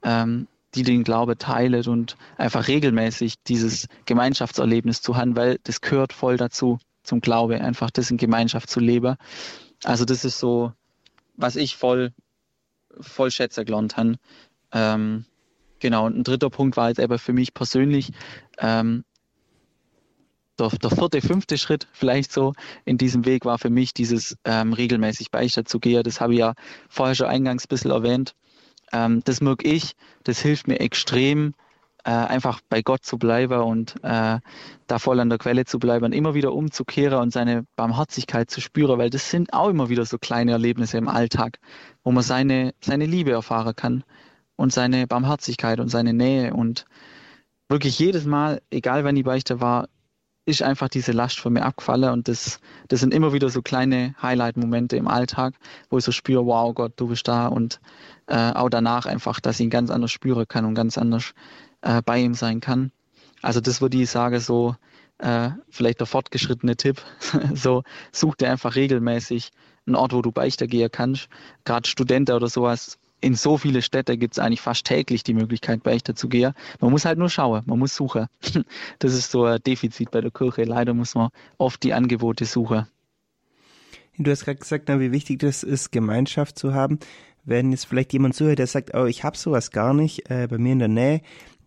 ähm, 0.02 0.48
die 0.76 0.84
den 0.84 1.04
Glaube 1.04 1.38
teilen 1.38 1.86
und 1.88 2.16
einfach 2.38 2.70
regelmäßig 2.70 3.36
dieses 3.48 3.88
Gemeinschaftserlebnis 4.06 5.02
zu 5.02 5.18
haben, 5.18 5.36
weil 5.36 5.60
das 5.64 5.82
gehört 5.82 6.14
voll 6.14 6.38
dazu 6.38 6.80
zum 7.08 7.22
Glaube, 7.22 7.62
einfach 7.62 7.90
das 7.90 8.12
in 8.12 8.18
Gemeinschaft 8.18 8.70
zu 8.70 8.80
leben. 8.80 9.16
Also 9.84 10.06
das 10.06 10.26
ist 10.26 10.40
so, 10.40 10.74
was 11.36 11.56
ich 11.56 11.76
voll, 11.76 12.14
voll 13.00 13.32
schätze 13.32 13.66
habe. 13.66 14.18
Ähm, 14.72 15.26
genau, 15.80 16.06
und 16.06 16.18
ein 16.18 16.24
dritter 16.24 16.50
Punkt 16.50 16.78
war 16.78 16.90
jetzt 16.90 17.00
aber 17.00 17.20
für 17.20 17.34
mich 17.34 17.54
persönlich 17.54 18.12
ähm, 18.58 19.04
der, 20.60 20.70
der, 20.70 20.90
vierte, 20.90 21.22
fünfte 21.22 21.58
Schritt 21.58 21.88
vielleicht 21.94 22.32
so 22.32 22.54
in 22.84 22.98
diesem 22.98 23.26
Weg 23.26 23.46
war 23.46 23.60
für 23.60 23.70
mich 23.70 23.94
dieses 23.94 24.36
ähm, 24.44 24.74
regelmäßig 24.74 25.32
Beichte 25.32 25.64
zu 25.64 25.80
gehen. 25.80 26.04
Das 26.04 26.20
habe 26.20 26.34
ich 26.34 26.40
ja 26.40 26.54
vorher 26.90 27.16
schon 27.16 27.28
eingangs 27.28 27.66
ein 27.66 27.70
bisschen 27.70 27.92
erwähnt. 27.92 28.34
Ähm, 28.92 29.22
das 29.24 29.42
merke 29.42 29.68
ich, 29.68 29.96
das 30.24 30.40
hilft 30.40 30.68
mir 30.68 30.80
extrem, 30.80 31.54
äh, 32.04 32.12
einfach 32.12 32.62
bei 32.70 32.82
Gott 32.82 33.04
zu 33.04 33.18
bleiben 33.18 33.60
und 33.62 33.96
äh, 34.04 34.40
da 34.88 35.00
voll 35.00 35.20
an 35.20 35.30
der 35.30 35.38
Quelle 35.38 35.66
zu 35.66 35.80
bleiben, 35.80 36.14
immer 36.14 36.34
wieder 36.34 36.54
umzukehren 36.54 37.20
und 37.20 37.34
seine 37.34 37.66
Barmherzigkeit 37.76 38.50
zu 38.50 38.62
spüren, 38.62 38.98
weil 38.98 39.10
das 39.10 39.30
sind 39.30 39.54
auch 39.54 39.70
immer 39.70 39.90
wieder 39.90 40.06
so 40.06 40.18
kleine 40.18 40.52
Erlebnisse 40.52 40.98
im 40.98 41.08
Alltag, 41.08 41.60
wo 42.04 42.12
man 42.12 42.24
seine, 42.24 42.74
seine 42.82 43.06
Liebe 43.06 43.32
erfahren 43.32 43.76
kann 43.76 44.04
und 44.56 44.72
seine 44.72 45.08
Barmherzigkeit 45.08 45.80
und 45.80 45.90
seine 45.90 46.14
Nähe 46.14 46.54
und 46.54 46.86
wirklich 47.70 48.00
jedes 48.00 48.26
Mal, 48.26 48.62
egal 48.70 49.04
wann 49.04 49.16
die 49.16 49.24
Beichte 49.24 49.60
war, 49.60 49.88
ist 50.48 50.64
einfach 50.64 50.88
diese 50.88 51.12
Last 51.12 51.40
von 51.40 51.52
mir 51.52 51.64
abgefallen 51.64 52.14
und 52.14 52.30
das, 52.30 52.62
das 52.88 53.02
sind 53.02 53.14
immer 53.14 53.34
wieder 53.34 53.50
so 53.50 53.62
kleine 53.62 54.16
Highlight-Momente 54.22 54.96
im 54.96 55.10
Alltag, 55.10 55.56
wo 55.90 55.98
ich 55.98 56.06
so 56.06 56.14
spüre, 56.14 56.46
wow 56.46 56.74
Gott, 56.74 56.94
du 56.96 57.08
bist 57.08 57.28
da 57.28 57.48
und 57.48 57.82
äh, 58.28 58.54
auch 58.54 58.70
danach 58.70 59.06
einfach, 59.06 59.42
dass 59.42 59.60
ich 59.60 59.66
ihn 59.66 59.70
ganz 59.70 59.92
anders 59.92 60.12
spüren 60.12 60.48
kann 60.48 60.64
und 60.64 60.74
ganz 60.74 60.98
anders 60.98 61.34
äh, 61.82 62.02
bei 62.02 62.20
ihm 62.20 62.34
sein 62.34 62.60
kann. 62.60 62.92
Also 63.42 63.62
das 63.62 63.82
würde 63.82 63.98
ich 63.98 64.10
sagen, 64.10 64.40
so 64.40 64.76
äh, 65.20 65.50
vielleicht 65.70 66.00
der 66.00 66.08
fortgeschrittene 66.08 66.76
Tipp. 66.76 67.02
so 67.54 67.84
such 68.12 68.36
dir 68.36 68.52
einfach 68.52 68.76
regelmäßig 68.76 69.52
einen 69.86 69.96
Ort, 69.96 70.14
wo 70.14 70.22
du 70.22 70.32
Beichte 70.32 70.68
gehen 70.68 70.90
kannst. 70.92 71.30
Gerade 71.66 71.88
Studenten 71.88 72.36
oder 72.36 72.48
sowas. 72.48 72.98
In 73.20 73.34
so 73.34 73.58
viele 73.58 73.82
Städte 73.82 74.16
gibt 74.16 74.36
es 74.36 74.40
eigentlich 74.40 74.62
fast 74.62 74.86
täglich 74.86 75.24
die 75.24 75.34
Möglichkeit, 75.34 75.82
Beichte 75.82 76.14
zu 76.14 76.30
gehen. 76.30 76.54
Man 76.80 76.92
muss 76.92 77.06
halt 77.06 77.18
nur 77.18 77.30
schauen, 77.30 77.64
man 77.66 77.80
muss 77.80 77.96
suchen. 77.96 78.28
das 79.00 79.14
ist 79.14 79.32
so 79.32 79.46
ein 79.46 79.60
Defizit 79.66 80.12
bei 80.12 80.22
der 80.22 80.30
Kirche. 80.30 80.66
Leider 80.66 80.94
muss 80.94 81.16
man 81.16 81.30
oft 81.58 81.82
die 81.82 81.94
Angebote 81.94 82.46
suchen. 82.46 82.86
Du 84.20 84.32
hast 84.32 84.46
gerade 84.46 84.60
gesagt, 84.60 84.88
wie 84.88 85.12
wichtig 85.12 85.40
das 85.40 85.64
ist, 85.64 85.92
Gemeinschaft 85.92 86.60
zu 86.60 86.74
haben. 86.74 87.00
Wenn 87.44 87.72
jetzt 87.72 87.86
vielleicht 87.86 88.14
jemand 88.14 88.36
zuhört, 88.36 88.60
der 88.60 88.68
sagt, 88.68 88.94
oh, 88.94 89.06
ich 89.06 89.24
habe 89.24 89.38
sowas 89.38 89.72
gar 89.72 89.94
nicht 89.94 90.30
äh, 90.30 90.48
bei 90.48 90.58
mir 90.58 90.74
in 90.74 90.80
der 90.80 90.88
Nähe, 90.88 91.22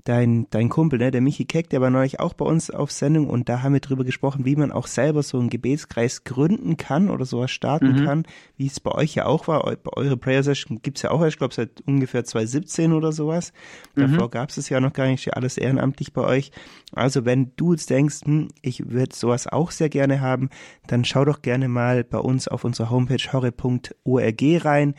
dein, 0.05 0.47
dein 0.51 0.69
Kumpel, 0.69 0.99
ne, 0.99 1.11
der 1.11 1.21
Michi 1.21 1.45
Keck, 1.45 1.71
der 1.71 1.81
war 1.81 1.91
neulich 1.91 2.21
auch 2.21 2.35
bei 2.35 2.45
uns 2.45 2.71
auf 2.71 2.91
Sendung 2.91 3.29
und 3.29 3.49
da 3.49 3.63
haben 3.63 3.73
wir 3.73 3.81
drüber 3.81 4.05
gesprochen, 4.05 4.45
wie 4.45 4.57
man 4.57 4.73
auch 4.73 4.87
selber 4.87 5.23
so 5.23 5.39
einen 5.39 5.51
Gebetskreis 5.51 6.25
gründen 6.25 6.77
kann 6.77 7.11
oder 7.11 7.25
sowas 7.25 7.51
starten 7.51 8.01
mhm. 8.01 8.05
kann, 8.05 8.27
wie 8.57 8.67
es 8.67 8.81
bei 8.81 8.93
euch 8.93 9.15
ja 9.15 9.27
auch 9.27 9.49
war. 9.49 9.65
Bei 9.65 9.93
eurer 9.95 10.17
Prayer 10.17 10.43
Session 10.43 10.81
gibt's 10.83 11.03
ja 11.03 11.11
auch, 11.11 11.25
ich 11.25 11.39
glaube, 11.39 11.55
seit 11.55 11.83
ungefähr 11.87 12.25
2017 12.25 12.93
oder 12.93 13.13
sowas. 13.13 13.53
Mhm. 13.95 14.13
Davor 14.13 14.31
gab's 14.31 14.57
es 14.57 14.69
ja 14.69 14.81
noch 14.81 14.93
gar 14.93 15.07
nicht, 15.07 15.35
alles 15.37 15.59
ehrenamtlich 15.59 16.13
bei 16.13 16.23
euch. 16.23 16.51
Also 16.93 17.25
wenn 17.25 17.53
du 17.57 17.73
jetzt 17.73 17.91
denkst, 17.91 18.21
hm, 18.25 18.49
ich 18.63 18.91
würde 18.91 19.15
sowas 19.15 19.47
auch 19.47 19.71
sehr 19.71 19.89
gerne 19.89 20.21
haben, 20.21 20.51
dann 20.87 21.05
schau 21.05 21.25
doch 21.25 21.43
gerne 21.43 21.69
mal 21.69 22.05
bei 22.05 22.19
uns 22.19 22.49
auf 22.49 22.65
unserer 22.65 22.91
Homepage 22.91 23.33
horre.org 23.33 24.65
rein. 24.65 24.95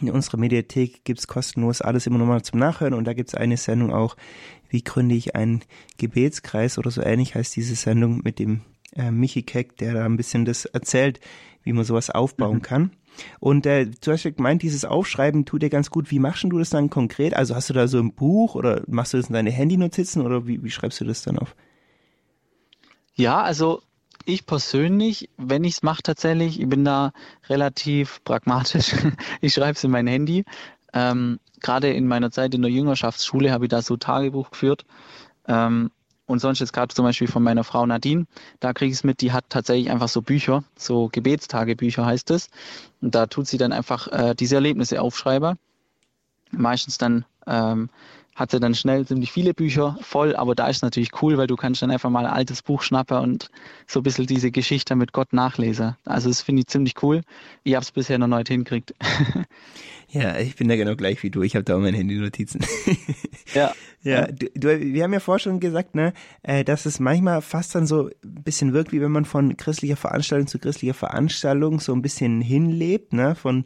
In 0.00 0.10
unserer 0.10 0.36
Mediathek 0.36 1.04
gibt's 1.04 1.26
kostenlos 1.26 1.80
alles 1.80 2.06
immer 2.06 2.18
nochmal 2.18 2.42
zum 2.42 2.58
Nachhören 2.58 2.92
und 2.92 3.04
da 3.04 3.14
gibt's 3.14 3.34
eine 3.34 3.56
Sendung 3.56 3.94
auch, 3.94 4.16
wie 4.68 4.82
gründe 4.82 5.14
ich 5.14 5.34
einen 5.34 5.62
Gebetskreis 5.96 6.76
oder 6.76 6.90
so 6.90 7.02
ähnlich 7.02 7.34
heißt 7.34 7.56
diese 7.56 7.74
Sendung 7.76 8.20
mit 8.22 8.38
dem 8.38 8.60
äh, 8.94 9.10
Michi 9.10 9.42
Keck, 9.42 9.78
der 9.78 9.94
da 9.94 10.04
ein 10.04 10.18
bisschen 10.18 10.44
das 10.44 10.66
erzählt, 10.66 11.20
wie 11.62 11.72
man 11.72 11.84
sowas 11.84 12.10
aufbauen 12.10 12.58
mhm. 12.58 12.62
kann. 12.62 12.90
Und 13.40 13.64
äh, 13.64 13.86
du 13.86 14.12
hast 14.12 14.24
ja 14.24 14.30
gemeint, 14.30 14.62
dieses 14.62 14.84
Aufschreiben 14.84 15.46
tut 15.46 15.62
dir 15.62 15.70
ganz 15.70 15.88
gut. 15.88 16.10
Wie 16.10 16.18
machst 16.18 16.44
du 16.44 16.58
das 16.58 16.68
dann 16.68 16.90
konkret? 16.90 17.34
Also 17.34 17.54
hast 17.54 17.70
du 17.70 17.74
da 17.74 17.88
so 17.88 17.98
ein 17.98 18.12
Buch 18.12 18.54
oder 18.54 18.82
machst 18.88 19.14
du 19.14 19.16
das 19.16 19.28
in 19.28 19.32
deine 19.32 19.50
Handynotizen 19.50 20.20
oder 20.20 20.46
wie, 20.46 20.62
wie 20.62 20.70
schreibst 20.70 21.00
du 21.00 21.06
das 21.06 21.22
dann 21.22 21.38
auf? 21.38 21.56
Ja, 23.14 23.40
also 23.40 23.80
ich 24.26 24.44
persönlich, 24.44 25.30
wenn 25.36 25.64
ich 25.64 25.74
es 25.74 25.82
mache 25.82 26.02
tatsächlich, 26.02 26.60
ich 26.60 26.68
bin 26.68 26.84
da 26.84 27.12
relativ 27.48 28.22
pragmatisch. 28.24 28.92
ich 29.40 29.54
schreibe 29.54 29.72
es 29.72 29.84
in 29.84 29.90
mein 29.90 30.06
Handy. 30.06 30.44
Ähm, 30.92 31.38
Gerade 31.60 31.92
in 31.92 32.06
meiner 32.06 32.30
Zeit 32.30 32.54
in 32.54 32.62
der 32.62 32.70
Jüngerschaftsschule 32.70 33.50
habe 33.52 33.64
ich 33.64 33.70
da 33.70 33.80
so 33.82 33.96
Tagebuch 33.96 34.50
geführt. 34.50 34.84
Ähm, 35.48 35.90
und 36.26 36.40
sonst 36.40 36.58
jetzt 36.58 36.72
gerade 36.72 36.92
zum 36.92 37.04
Beispiel 37.04 37.28
von 37.28 37.42
meiner 37.42 37.62
Frau 37.62 37.86
Nadine, 37.86 38.26
da 38.58 38.72
kriege 38.72 38.90
ich 38.90 38.98
es 38.98 39.04
mit, 39.04 39.20
die 39.20 39.32
hat 39.32 39.44
tatsächlich 39.48 39.90
einfach 39.90 40.08
so 40.08 40.22
Bücher, 40.22 40.64
so 40.76 41.08
Gebetstagebücher 41.10 42.04
heißt 42.04 42.32
es. 42.32 42.50
Und 43.00 43.14
da 43.14 43.26
tut 43.26 43.46
sie 43.46 43.58
dann 43.58 43.72
einfach 43.72 44.08
äh, 44.08 44.34
diese 44.34 44.56
Erlebnisse 44.56 45.00
aufschreiben. 45.00 45.56
Meistens 46.50 46.98
dann 46.98 47.24
ähm, 47.46 47.90
hat 48.36 48.50
sie 48.50 48.60
dann 48.60 48.74
schnell 48.74 49.06
ziemlich 49.06 49.32
viele 49.32 49.54
Bücher 49.54 49.96
voll, 50.02 50.36
aber 50.36 50.54
da 50.54 50.68
ist 50.68 50.82
natürlich 50.82 51.22
cool, 51.22 51.38
weil 51.38 51.46
du 51.46 51.56
kannst 51.56 51.80
dann 51.80 51.90
einfach 51.90 52.10
mal 52.10 52.26
ein 52.26 52.32
altes 52.32 52.60
Buch 52.62 52.82
schnappen 52.82 53.16
und 53.16 53.50
so 53.86 54.00
ein 54.00 54.02
bisschen 54.02 54.26
diese 54.26 54.50
Geschichte 54.50 54.94
mit 54.94 55.12
Gott 55.12 55.32
nachlesen. 55.32 55.96
Also 56.04 56.28
das 56.28 56.42
finde 56.42 56.60
ich 56.60 56.66
ziemlich 56.66 57.02
cool. 57.02 57.22
Ich 57.64 57.74
habe 57.74 57.82
es 57.82 57.92
bisher 57.92 58.18
noch 58.18 58.26
nicht 58.26 58.48
hingekriegt. 58.48 58.94
Ja, 60.08 60.38
ich 60.38 60.54
bin 60.54 60.68
da 60.68 60.76
genau 60.76 60.94
gleich 60.94 61.22
wie 61.22 61.30
du. 61.30 61.42
Ich 61.42 61.56
habe 61.56 61.64
da 61.64 61.76
auch 61.76 61.80
meine 61.80 61.96
Handy-Notizen. 61.96 62.64
Ja. 63.54 63.72
ja, 64.02 64.26
du, 64.26 64.46
du, 64.54 64.80
wir 64.80 65.02
haben 65.02 65.12
ja 65.12 65.20
vorher 65.20 65.40
schon 65.40 65.58
gesagt, 65.58 65.96
ne, 65.96 66.12
äh, 66.42 66.62
dass 66.64 66.86
es 66.86 67.00
manchmal 67.00 67.42
fast 67.42 67.74
dann 67.74 67.86
so 67.86 68.06
ein 68.06 68.42
bisschen 68.44 68.72
wirkt, 68.72 68.92
wie 68.92 69.00
wenn 69.00 69.10
man 69.10 69.24
von 69.24 69.56
christlicher 69.56 69.96
Veranstaltung 69.96 70.46
zu 70.46 70.60
christlicher 70.60 70.94
Veranstaltung 70.94 71.80
so 71.80 71.92
ein 71.92 72.02
bisschen 72.02 72.40
hinlebt, 72.40 73.12
ne, 73.12 73.34
von 73.34 73.64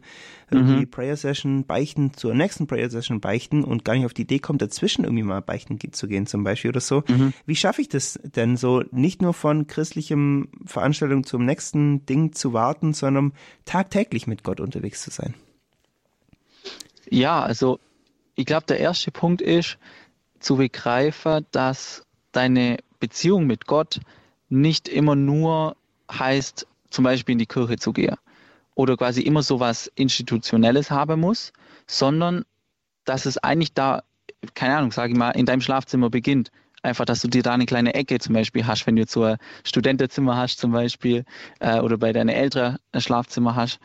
irgendwie 0.49 0.85
mhm. 0.85 0.89
Prayer 0.89 1.15
Session 1.15 1.65
beichten 1.65 2.13
zur 2.13 2.33
nächsten 2.33 2.67
Prayer 2.67 2.89
Session 2.89 3.21
beichten 3.21 3.63
und 3.71 3.85
gar 3.85 3.95
nicht 3.95 4.05
auf 4.05 4.13
die 4.13 4.23
Idee 4.23 4.39
kommt, 4.39 4.61
dazwischen 4.61 5.03
irgendwie 5.03 5.23
mal 5.23 5.41
beichten 5.41 5.79
zu 5.91 6.07
gehen 6.07 6.27
zum 6.27 6.43
Beispiel 6.43 6.69
oder 6.69 6.81
so. 6.81 7.03
Mhm. 7.07 7.33
Wie 7.45 7.55
schaffe 7.55 7.81
ich 7.81 7.89
das 7.89 8.19
denn 8.23 8.57
so, 8.57 8.83
nicht 8.91 9.21
nur 9.21 9.33
von 9.33 9.67
christlichem 9.67 10.49
Veranstaltung 10.65 11.23
zum 11.23 11.45
nächsten 11.45 12.05
Ding 12.05 12.33
zu 12.33 12.53
warten, 12.53 12.93
sondern 12.93 13.33
tagtäglich 13.65 14.27
mit 14.27 14.43
Gott 14.43 14.59
unterwegs 14.59 15.01
zu 15.01 15.11
sein? 15.11 15.33
Ja, 17.09 17.41
also 17.41 17.79
ich 18.35 18.45
glaube, 18.45 18.65
der 18.67 18.79
erste 18.79 19.11
Punkt 19.11 19.41
ist 19.41 19.77
zu 20.39 20.57
begreifen, 20.57 21.45
dass 21.51 22.05
deine 22.31 22.77
Beziehung 22.99 23.45
mit 23.47 23.67
Gott 23.67 23.99
nicht 24.49 24.87
immer 24.87 25.15
nur 25.15 25.75
heißt, 26.11 26.67
zum 26.89 27.03
Beispiel 27.03 27.33
in 27.33 27.39
die 27.39 27.45
Kirche 27.45 27.77
zu 27.77 27.93
gehen 27.93 28.15
oder 28.75 28.97
quasi 28.97 29.21
immer 29.21 29.43
so 29.43 29.59
was 29.59 29.87
Institutionelles 29.95 30.91
haben 30.91 31.19
muss, 31.19 31.53
sondern 31.87 32.45
dass 33.05 33.25
es 33.25 33.37
eigentlich 33.37 33.73
da, 33.73 34.03
keine 34.53 34.77
Ahnung, 34.77 34.91
sage 34.91 35.13
ich 35.13 35.17
mal, 35.17 35.31
in 35.31 35.45
deinem 35.45 35.61
Schlafzimmer 35.61 36.09
beginnt. 36.09 36.51
Einfach, 36.83 37.05
dass 37.05 37.21
du 37.21 37.27
dir 37.27 37.43
da 37.43 37.53
eine 37.53 37.67
kleine 37.67 37.93
Ecke 37.93 38.17
zum 38.19 38.33
Beispiel 38.33 38.65
hast, 38.65 38.87
wenn 38.87 38.95
du 38.95 39.05
so 39.07 39.23
ein 39.23 39.37
Studentenzimmer 39.63 40.35
hast 40.35 40.59
zum 40.59 40.71
Beispiel 40.71 41.25
äh, 41.59 41.79
oder 41.79 41.97
bei 41.97 42.11
deinen 42.11 42.29
Eltern 42.29 42.77
ein 42.91 43.01
Schlafzimmer 43.01 43.55
hast, 43.55 43.79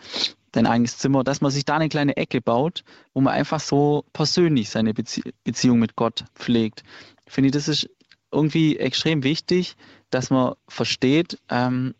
dein 0.52 0.66
eigenes 0.66 0.96
Zimmer, 0.96 1.22
dass 1.22 1.42
man 1.42 1.50
sich 1.50 1.66
da 1.66 1.76
eine 1.76 1.90
kleine 1.90 2.16
Ecke 2.16 2.40
baut, 2.40 2.84
wo 3.12 3.20
man 3.20 3.34
einfach 3.34 3.60
so 3.60 4.06
persönlich 4.14 4.70
seine 4.70 4.94
Bezie 4.94 5.22
Beziehung 5.44 5.78
mit 5.78 5.96
Gott 5.96 6.24
pflegt. 6.34 6.84
Ich 7.26 7.32
finde, 7.32 7.50
das 7.50 7.68
ist 7.68 7.90
irgendwie 8.32 8.78
extrem 8.78 9.22
wichtig, 9.22 9.76
dass 10.10 10.30
man 10.30 10.54
versteht, 10.68 11.38
ähm, 11.50 11.94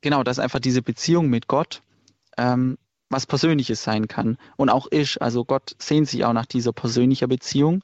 genau, 0.00 0.24
dass 0.24 0.38
einfach 0.38 0.60
diese 0.60 0.82
Beziehung 0.82 1.28
mit 1.28 1.46
Gott 1.46 1.82
ähm, 2.36 2.76
was 3.10 3.26
Persönliches 3.26 3.82
sein 3.82 4.08
kann 4.08 4.38
und 4.56 4.70
auch 4.70 4.86
ist. 4.86 5.20
Also 5.20 5.44
Gott 5.44 5.74
sehnt 5.78 6.08
sich 6.08 6.24
auch 6.24 6.32
nach 6.32 6.46
dieser 6.46 6.72
persönlichen 6.72 7.28
Beziehung. 7.28 7.82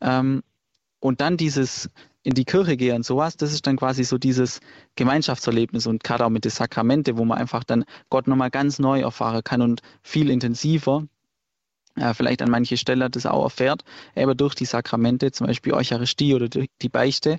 Ähm, 0.00 0.42
und 1.00 1.20
dann 1.20 1.36
dieses 1.36 1.90
in 2.22 2.34
die 2.34 2.44
Kirche 2.44 2.76
gehen 2.76 2.96
und 2.96 3.04
sowas, 3.04 3.36
das 3.36 3.52
ist 3.52 3.66
dann 3.66 3.76
quasi 3.76 4.04
so 4.04 4.18
dieses 4.18 4.60
Gemeinschaftserlebnis 4.94 5.86
und 5.86 6.04
gerade 6.04 6.24
auch 6.26 6.30
mit 6.30 6.44
den 6.44 6.50
Sakramente, 6.50 7.16
wo 7.16 7.24
man 7.24 7.38
einfach 7.38 7.64
dann 7.64 7.84
Gott 8.10 8.28
nochmal 8.28 8.50
ganz 8.50 8.78
neu 8.78 9.00
erfahren 9.00 9.42
kann 9.42 9.62
und 9.62 9.80
viel 10.02 10.30
intensiver 10.30 11.04
äh, 11.96 12.14
vielleicht 12.14 12.42
an 12.42 12.50
manche 12.50 12.76
Stelle 12.76 13.10
das 13.10 13.26
auch 13.26 13.44
erfährt, 13.44 13.84
eben 14.14 14.36
durch 14.36 14.54
die 14.54 14.64
Sakramente, 14.64 15.32
zum 15.32 15.46
Beispiel 15.46 15.72
Eucharistie 15.72 16.34
oder 16.34 16.48
die 16.48 16.88
Beichte. 16.88 17.38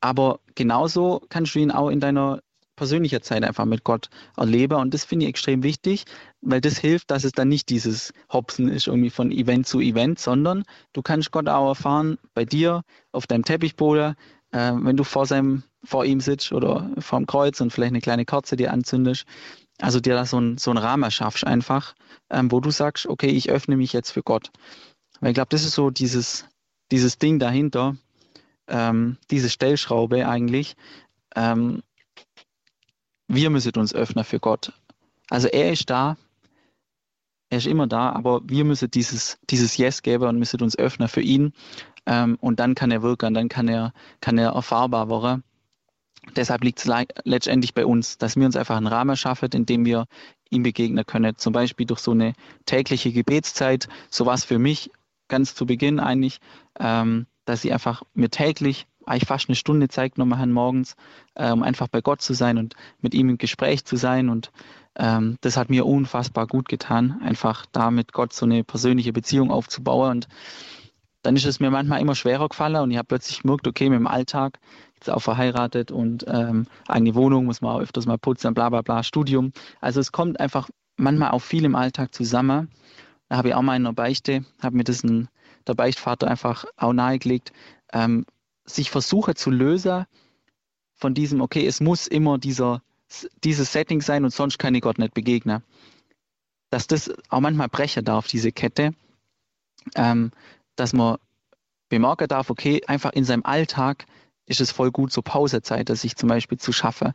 Aber 0.00 0.40
genauso 0.54 1.22
kannst 1.28 1.54
du 1.54 1.58
ihn 1.58 1.70
auch 1.70 1.88
in 1.88 2.00
deiner 2.00 2.40
persönlichen 2.76 3.22
Zeit 3.22 3.42
einfach 3.42 3.64
mit 3.64 3.84
Gott 3.84 4.08
erleben. 4.36 4.78
Und 4.78 4.94
das 4.94 5.04
finde 5.04 5.24
ich 5.24 5.30
extrem 5.30 5.62
wichtig, 5.62 6.04
weil 6.40 6.60
das 6.60 6.78
hilft, 6.78 7.10
dass 7.10 7.24
es 7.24 7.32
dann 7.32 7.48
nicht 7.48 7.68
dieses 7.70 8.12
Hopsen 8.32 8.68
ist 8.68 8.86
irgendwie 8.86 9.10
von 9.10 9.32
Event 9.32 9.66
zu 9.66 9.80
Event, 9.80 10.18
sondern 10.18 10.64
du 10.92 11.02
kannst 11.02 11.32
Gott 11.32 11.48
auch 11.48 11.68
erfahren 11.68 12.18
bei 12.34 12.44
dir 12.44 12.82
auf 13.12 13.26
deinem 13.26 13.44
Teppichboden, 13.44 14.14
äh, 14.52 14.72
wenn 14.74 14.96
du 14.96 15.04
vor 15.04 15.26
seinem 15.26 15.64
vor 15.84 16.04
ihm 16.04 16.20
sitzt 16.20 16.52
oder 16.52 16.90
vor 16.98 17.18
dem 17.18 17.26
Kreuz 17.26 17.60
und 17.60 17.72
vielleicht 17.72 17.92
eine 17.92 18.00
kleine 18.00 18.24
Kerze 18.24 18.56
dir 18.56 18.72
anzündest. 18.72 19.24
Also 19.80 20.00
dir 20.00 20.14
da 20.14 20.24
so, 20.24 20.40
ein, 20.40 20.58
so 20.58 20.70
einen 20.70 20.78
Rahmen 20.78 21.10
schaffst 21.10 21.46
einfach, 21.46 21.94
ähm, 22.30 22.50
wo 22.50 22.60
du 22.60 22.70
sagst, 22.70 23.06
okay, 23.06 23.28
ich 23.28 23.50
öffne 23.50 23.76
mich 23.76 23.92
jetzt 23.92 24.10
für 24.10 24.22
Gott. 24.22 24.50
Weil 25.20 25.30
ich 25.30 25.34
glaube, 25.34 25.50
das 25.50 25.64
ist 25.64 25.74
so 25.74 25.90
dieses, 25.90 26.46
dieses 26.90 27.18
Ding 27.18 27.38
dahinter, 27.38 27.96
ähm, 28.68 29.18
diese 29.30 29.50
Stellschraube 29.50 30.26
eigentlich. 30.26 30.76
Ähm, 31.34 31.82
wir 33.28 33.50
müssen 33.50 33.72
uns 33.76 33.94
öffnen 33.94 34.24
für 34.24 34.40
Gott. 34.40 34.72
Also 35.30 35.48
er 35.48 35.72
ist 35.72 35.90
da, 35.90 36.16
er 37.50 37.58
ist 37.58 37.66
immer 37.66 37.86
da, 37.86 38.10
aber 38.10 38.40
wir 38.44 38.64
müssen 38.64 38.90
dieses, 38.90 39.38
dieses 39.50 39.76
Yes 39.76 40.02
geben 40.02 40.24
und 40.24 40.38
müssen 40.38 40.60
uns 40.62 40.78
öffnen 40.78 41.08
für 41.08 41.20
ihn. 41.20 41.52
Ähm, 42.06 42.36
und 42.40 42.60
dann 42.60 42.74
kann 42.74 42.90
er 42.90 43.02
wirken, 43.02 43.34
dann 43.34 43.48
kann 43.48 43.68
er, 43.68 43.92
kann 44.20 44.38
er 44.38 44.50
erfahrbar 44.50 45.08
werden. 45.08 45.42
Deshalb 46.34 46.64
liegt 46.64 46.80
es 46.84 47.06
letztendlich 47.24 47.72
bei 47.72 47.86
uns, 47.86 48.18
dass 48.18 48.36
wir 48.36 48.46
uns 48.46 48.56
einfach 48.56 48.76
einen 48.76 48.88
Rahmen 48.88 49.16
schaffen, 49.16 49.48
in 49.52 49.64
dem 49.64 49.84
wir 49.84 50.06
ihm 50.50 50.64
begegnen 50.64 51.06
können. 51.06 51.36
Zum 51.36 51.52
Beispiel 51.52 51.86
durch 51.86 52.00
so 52.00 52.10
eine 52.10 52.32
tägliche 52.64 53.12
Gebetszeit. 53.12 53.88
So 54.10 54.26
war 54.26 54.34
es 54.34 54.44
für 54.44 54.58
mich 54.58 54.90
ganz 55.28 55.54
zu 55.54 55.66
Beginn 55.66 56.00
eigentlich, 56.00 56.40
ähm, 56.80 57.26
dass 57.44 57.64
ich 57.64 57.72
einfach 57.72 58.02
mir 58.14 58.28
täglich 58.28 58.86
eigentlich 59.06 59.26
fast 59.26 59.48
eine 59.48 59.56
Stunde 59.56 59.88
Zeit 59.88 60.14
genommen 60.16 60.38
habe 60.38 60.50
morgens, 60.50 60.96
äh, 61.34 61.50
um 61.50 61.62
einfach 61.62 61.88
bei 61.88 62.00
Gott 62.00 62.20
zu 62.20 62.34
sein 62.34 62.58
und 62.58 62.74
mit 63.00 63.14
ihm 63.14 63.28
im 63.30 63.38
Gespräch 63.38 63.84
zu 63.84 63.96
sein. 63.96 64.28
Und 64.28 64.50
ähm, 64.96 65.36
das 65.40 65.56
hat 65.56 65.70
mir 65.70 65.86
unfassbar 65.86 66.46
gut 66.46 66.68
getan, 66.68 67.20
einfach 67.22 67.66
da 67.72 67.90
mit 67.90 68.12
Gott 68.12 68.32
so 68.32 68.44
eine 68.44 68.64
persönliche 68.64 69.12
Beziehung 69.12 69.50
aufzubauen. 69.50 70.10
Und 70.10 70.28
dann 71.22 71.34
ist 71.36 71.46
es 71.46 71.58
mir 71.58 71.70
manchmal 71.70 72.00
immer 72.00 72.14
schwerer 72.14 72.48
gefallen 72.48 72.76
und 72.76 72.90
ich 72.92 72.98
habe 72.98 73.08
plötzlich 73.08 73.42
gemerkt, 73.42 73.66
okay, 73.66 73.90
mit 73.90 73.98
dem 73.98 74.06
Alltag 74.06 74.60
jetzt 74.94 75.10
auch 75.10 75.20
verheiratet 75.20 75.90
und 75.90 76.24
ähm, 76.28 76.66
eigene 76.86 77.14
Wohnung 77.16 77.46
muss 77.46 77.60
man 77.60 77.74
auch 77.74 77.80
öfters 77.80 78.06
mal 78.06 78.16
putzen, 78.16 78.54
bla 78.54 78.68
bla 78.68 78.82
bla, 78.82 79.02
Studium. 79.02 79.52
Also 79.80 79.98
es 79.98 80.12
kommt 80.12 80.38
einfach 80.38 80.68
manchmal 80.96 81.32
auch 81.32 81.40
viel 81.40 81.64
im 81.64 81.74
Alltag 81.74 82.14
zusammen. 82.14 82.70
Da 83.28 83.38
habe 83.38 83.48
ich 83.48 83.54
auch 83.54 83.62
mal 83.62 83.76
in 83.76 83.82
der 83.84 83.92
Beichte, 83.92 84.44
habe 84.62 84.76
mir 84.76 84.84
das 84.84 85.02
ein, 85.02 85.28
der 85.66 85.74
Beichtvater 85.74 86.28
einfach 86.28 86.64
auch 86.76 86.92
nahegelegt, 86.92 87.52
ähm, 87.92 88.24
sich 88.66 88.90
versuche 88.90 89.34
zu 89.34 89.50
lösen 89.50 90.06
von 90.94 91.14
diesem, 91.14 91.40
okay, 91.40 91.66
es 91.66 91.80
muss 91.80 92.06
immer 92.06 92.38
dieser, 92.38 92.82
dieses 93.44 93.72
Setting 93.72 94.00
sein 94.00 94.24
und 94.24 94.30
sonst 94.30 94.58
kann 94.58 94.74
ich 94.74 94.82
Gott 94.82 94.98
nicht 94.98 95.14
begegnen. 95.14 95.62
Dass 96.70 96.86
das 96.86 97.12
auch 97.28 97.40
manchmal 97.40 97.68
brechen 97.68 98.04
darf, 98.04 98.26
diese 98.26 98.50
Kette, 98.52 98.92
ähm, 99.94 100.32
dass 100.74 100.92
man 100.92 101.18
bemerken 101.88 102.28
darf, 102.28 102.50
okay, 102.50 102.82
einfach 102.86 103.12
in 103.12 103.24
seinem 103.24 103.44
Alltag 103.44 104.06
ist 104.46 104.60
es 104.60 104.70
voll 104.70 104.90
gut, 104.90 105.12
so 105.12 105.22
Pausezeit, 105.22 105.88
dass 105.88 106.04
ich 106.04 106.16
zum 106.16 106.28
Beispiel 106.28 106.58
zu 106.58 106.72
schaffen 106.72 107.12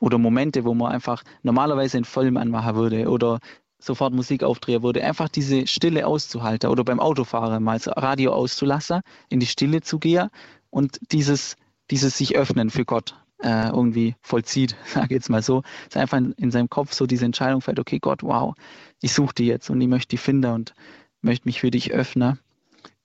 oder 0.00 0.18
Momente, 0.18 0.64
wo 0.64 0.74
man 0.74 0.92
einfach 0.92 1.22
normalerweise 1.42 1.96
einen 1.96 2.04
Film 2.04 2.36
anmachen 2.36 2.74
würde 2.74 3.08
oder 3.08 3.38
sofort 3.78 4.12
Musik 4.12 4.42
aufdrehen 4.42 4.82
würde, 4.82 5.04
einfach 5.04 5.28
diese 5.28 5.66
Stille 5.66 6.06
auszuhalten 6.06 6.70
oder 6.70 6.84
beim 6.84 7.00
Autofahren 7.00 7.62
mal 7.62 7.78
das 7.78 7.88
Radio 7.96 8.32
auszulassen, 8.32 9.00
in 9.28 9.40
die 9.40 9.46
Stille 9.46 9.80
zu 9.80 9.98
gehen 9.98 10.28
und 10.72 10.98
dieses, 11.12 11.56
dieses 11.90 12.16
sich 12.16 12.34
öffnen 12.34 12.70
für 12.70 12.84
Gott 12.84 13.14
äh, 13.42 13.68
irgendwie 13.68 14.16
vollzieht, 14.22 14.74
sage 14.86 15.06
ich 15.06 15.10
jetzt 15.12 15.28
mal 15.30 15.42
so, 15.42 15.62
dass 15.90 16.00
einfach 16.00 16.18
in, 16.18 16.32
in, 16.32 16.50
seinem 16.50 16.70
Kopf 16.70 16.92
so 16.94 17.06
diese 17.06 17.26
Entscheidung 17.26 17.60
fällt, 17.60 17.78
okay 17.78 17.98
Gott, 17.98 18.22
wow, 18.22 18.54
ich 19.00 19.12
suche 19.12 19.34
die 19.34 19.46
jetzt 19.46 19.68
und 19.68 19.80
ich 19.80 19.88
möchte 19.88 20.08
die 20.08 20.16
finden 20.16 20.52
und 20.52 20.74
möchte 21.20 21.46
mich 21.46 21.60
für 21.60 21.70
dich 21.70 21.92
öffnen. 21.92 22.38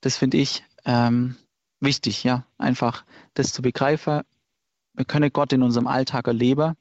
Das 0.02 0.16
finde 0.16 0.38
ich 0.38 0.64
ähm, 0.86 1.36
wichtig, 1.82 2.24
ja, 2.24 2.46
einfach 2.58 3.04
das 3.34 3.52
zu 3.52 3.62
begreifen. 3.62 4.22
Wir 4.94 5.06
können 5.06 5.32
Gott 5.32 5.52
in 5.52 5.62
unserem 5.62 5.88
Alltag 5.88 6.28
erleben 6.28 6.76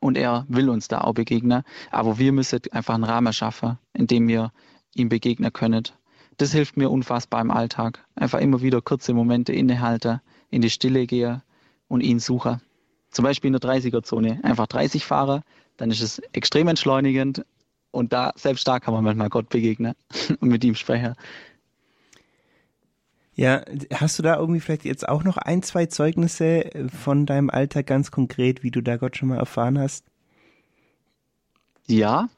und 0.00 0.16
er 0.16 0.46
will 0.48 0.70
uns 0.70 0.88
da 0.88 1.02
auch 1.02 1.12
begegnen, 1.12 1.62
aber 1.90 2.18
wir 2.18 2.32
müssen 2.32 2.60
einfach 2.70 2.94
einen 2.94 3.04
Rahmen 3.04 3.32
schaffen, 3.34 3.78
in 3.92 4.06
dem 4.06 4.28
wir 4.28 4.50
ihm 4.94 5.10
begegnen 5.10 5.52
können. 5.52 5.84
Das 6.36 6.52
hilft 6.52 6.76
mir 6.76 6.90
unfassbar 6.90 7.40
im 7.40 7.50
Alltag. 7.50 8.04
Einfach 8.14 8.40
immer 8.40 8.60
wieder 8.62 8.82
kurze 8.82 9.14
Momente 9.14 9.52
innehalten, 9.52 10.20
in 10.50 10.62
die 10.62 10.70
Stille 10.70 11.06
gehe 11.06 11.42
und 11.88 12.00
ihn 12.00 12.18
suche. 12.18 12.60
Zum 13.10 13.24
Beispiel 13.24 13.48
in 13.48 13.58
der 13.58 13.70
30er-Zone. 13.70 14.40
Einfach 14.42 14.66
30 14.66 15.04
fahre, 15.04 15.42
dann 15.76 15.90
ist 15.90 16.00
es 16.00 16.18
extrem 16.32 16.68
entschleunigend 16.68 17.44
und 17.90 18.12
da, 18.12 18.32
selbst 18.36 18.66
da 18.66 18.80
kann 18.80 18.92
man 18.92 19.04
manchmal 19.04 19.28
Gott 19.28 19.48
begegnen 19.48 19.94
und 20.40 20.48
mit 20.48 20.64
ihm 20.64 20.74
sprechen. 20.74 21.14
Ja, 23.36 23.62
hast 23.92 24.18
du 24.18 24.22
da 24.22 24.36
irgendwie 24.36 24.60
vielleicht 24.60 24.84
jetzt 24.84 25.08
auch 25.08 25.24
noch 25.24 25.36
ein, 25.36 25.62
zwei 25.62 25.86
Zeugnisse 25.86 26.70
von 27.02 27.26
deinem 27.26 27.50
Alltag 27.50 27.86
ganz 27.86 28.12
konkret, 28.12 28.62
wie 28.62 28.70
du 28.70 28.80
da 28.80 28.96
Gott 28.96 29.16
schon 29.16 29.28
mal 29.28 29.38
erfahren 29.38 29.78
hast? 29.78 30.04
Ja, 31.86 32.28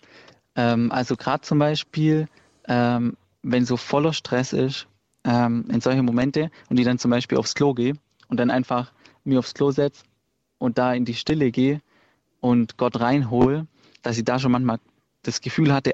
ähm, 0.54 0.90
also 0.90 1.16
gerade 1.16 1.42
zum 1.42 1.58
Beispiel, 1.58 2.28
ähm, 2.66 3.16
wenn 3.46 3.64
so 3.64 3.76
voller 3.76 4.12
Stress 4.12 4.52
ist, 4.52 4.88
ähm, 5.24 5.64
in 5.70 5.80
solche 5.80 6.02
Momente 6.02 6.50
und 6.68 6.78
ich 6.78 6.84
dann 6.84 6.98
zum 6.98 7.10
Beispiel 7.10 7.38
aufs 7.38 7.54
Klo 7.54 7.74
gehe 7.74 7.94
und 8.28 8.38
dann 8.38 8.50
einfach 8.50 8.92
mir 9.24 9.38
aufs 9.38 9.54
Klo 9.54 9.70
setze 9.70 10.04
und 10.58 10.78
da 10.78 10.92
in 10.92 11.04
die 11.04 11.14
Stille 11.14 11.50
gehe 11.50 11.80
und 12.40 12.76
Gott 12.76 13.00
reinhole, 13.00 13.66
dass 14.02 14.18
ich 14.18 14.24
da 14.24 14.38
schon 14.38 14.52
manchmal 14.52 14.78
das 15.22 15.40
Gefühl 15.40 15.72
hatte, 15.72 15.92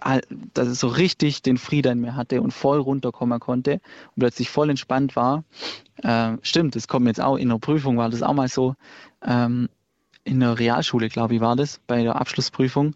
dass 0.53 0.69
es 0.69 0.81
so 0.81 0.89
richtig 0.89 1.43
den 1.43 1.57
Frieden 1.57 1.93
in 1.93 2.01
mir 2.01 2.17
hatte 2.17 2.43
und 2.43 2.53
voll 2.53 2.79
runterkommen 2.79 3.41
konnte 3.41 3.81
und 4.15 4.21
plötzlich 4.21 4.51
voll 4.51 4.71
entspannt 4.71 5.17
war. 5.17 5.45
Äh, 6.03 6.37
stimmt, 6.43 6.77
das 6.77 6.89
kommt 6.89 7.07
jetzt 7.07 7.21
auch 7.21 7.37
in 7.37 7.49
der 7.49 7.59
Prüfung, 7.59 7.97
war 7.97 8.11
das 8.11 8.23
auch 8.23 8.35
mal 8.35 8.49
so. 8.49 8.75
Ähm, 9.25 9.69
in 10.25 10.41
der 10.41 10.59
Realschule, 10.59 11.09
glaube 11.09 11.35
ich, 11.35 11.41
war 11.41 11.57
das, 11.57 11.81
bei 11.87 12.03
der 12.03 12.17
Abschlussprüfung. 12.17 12.95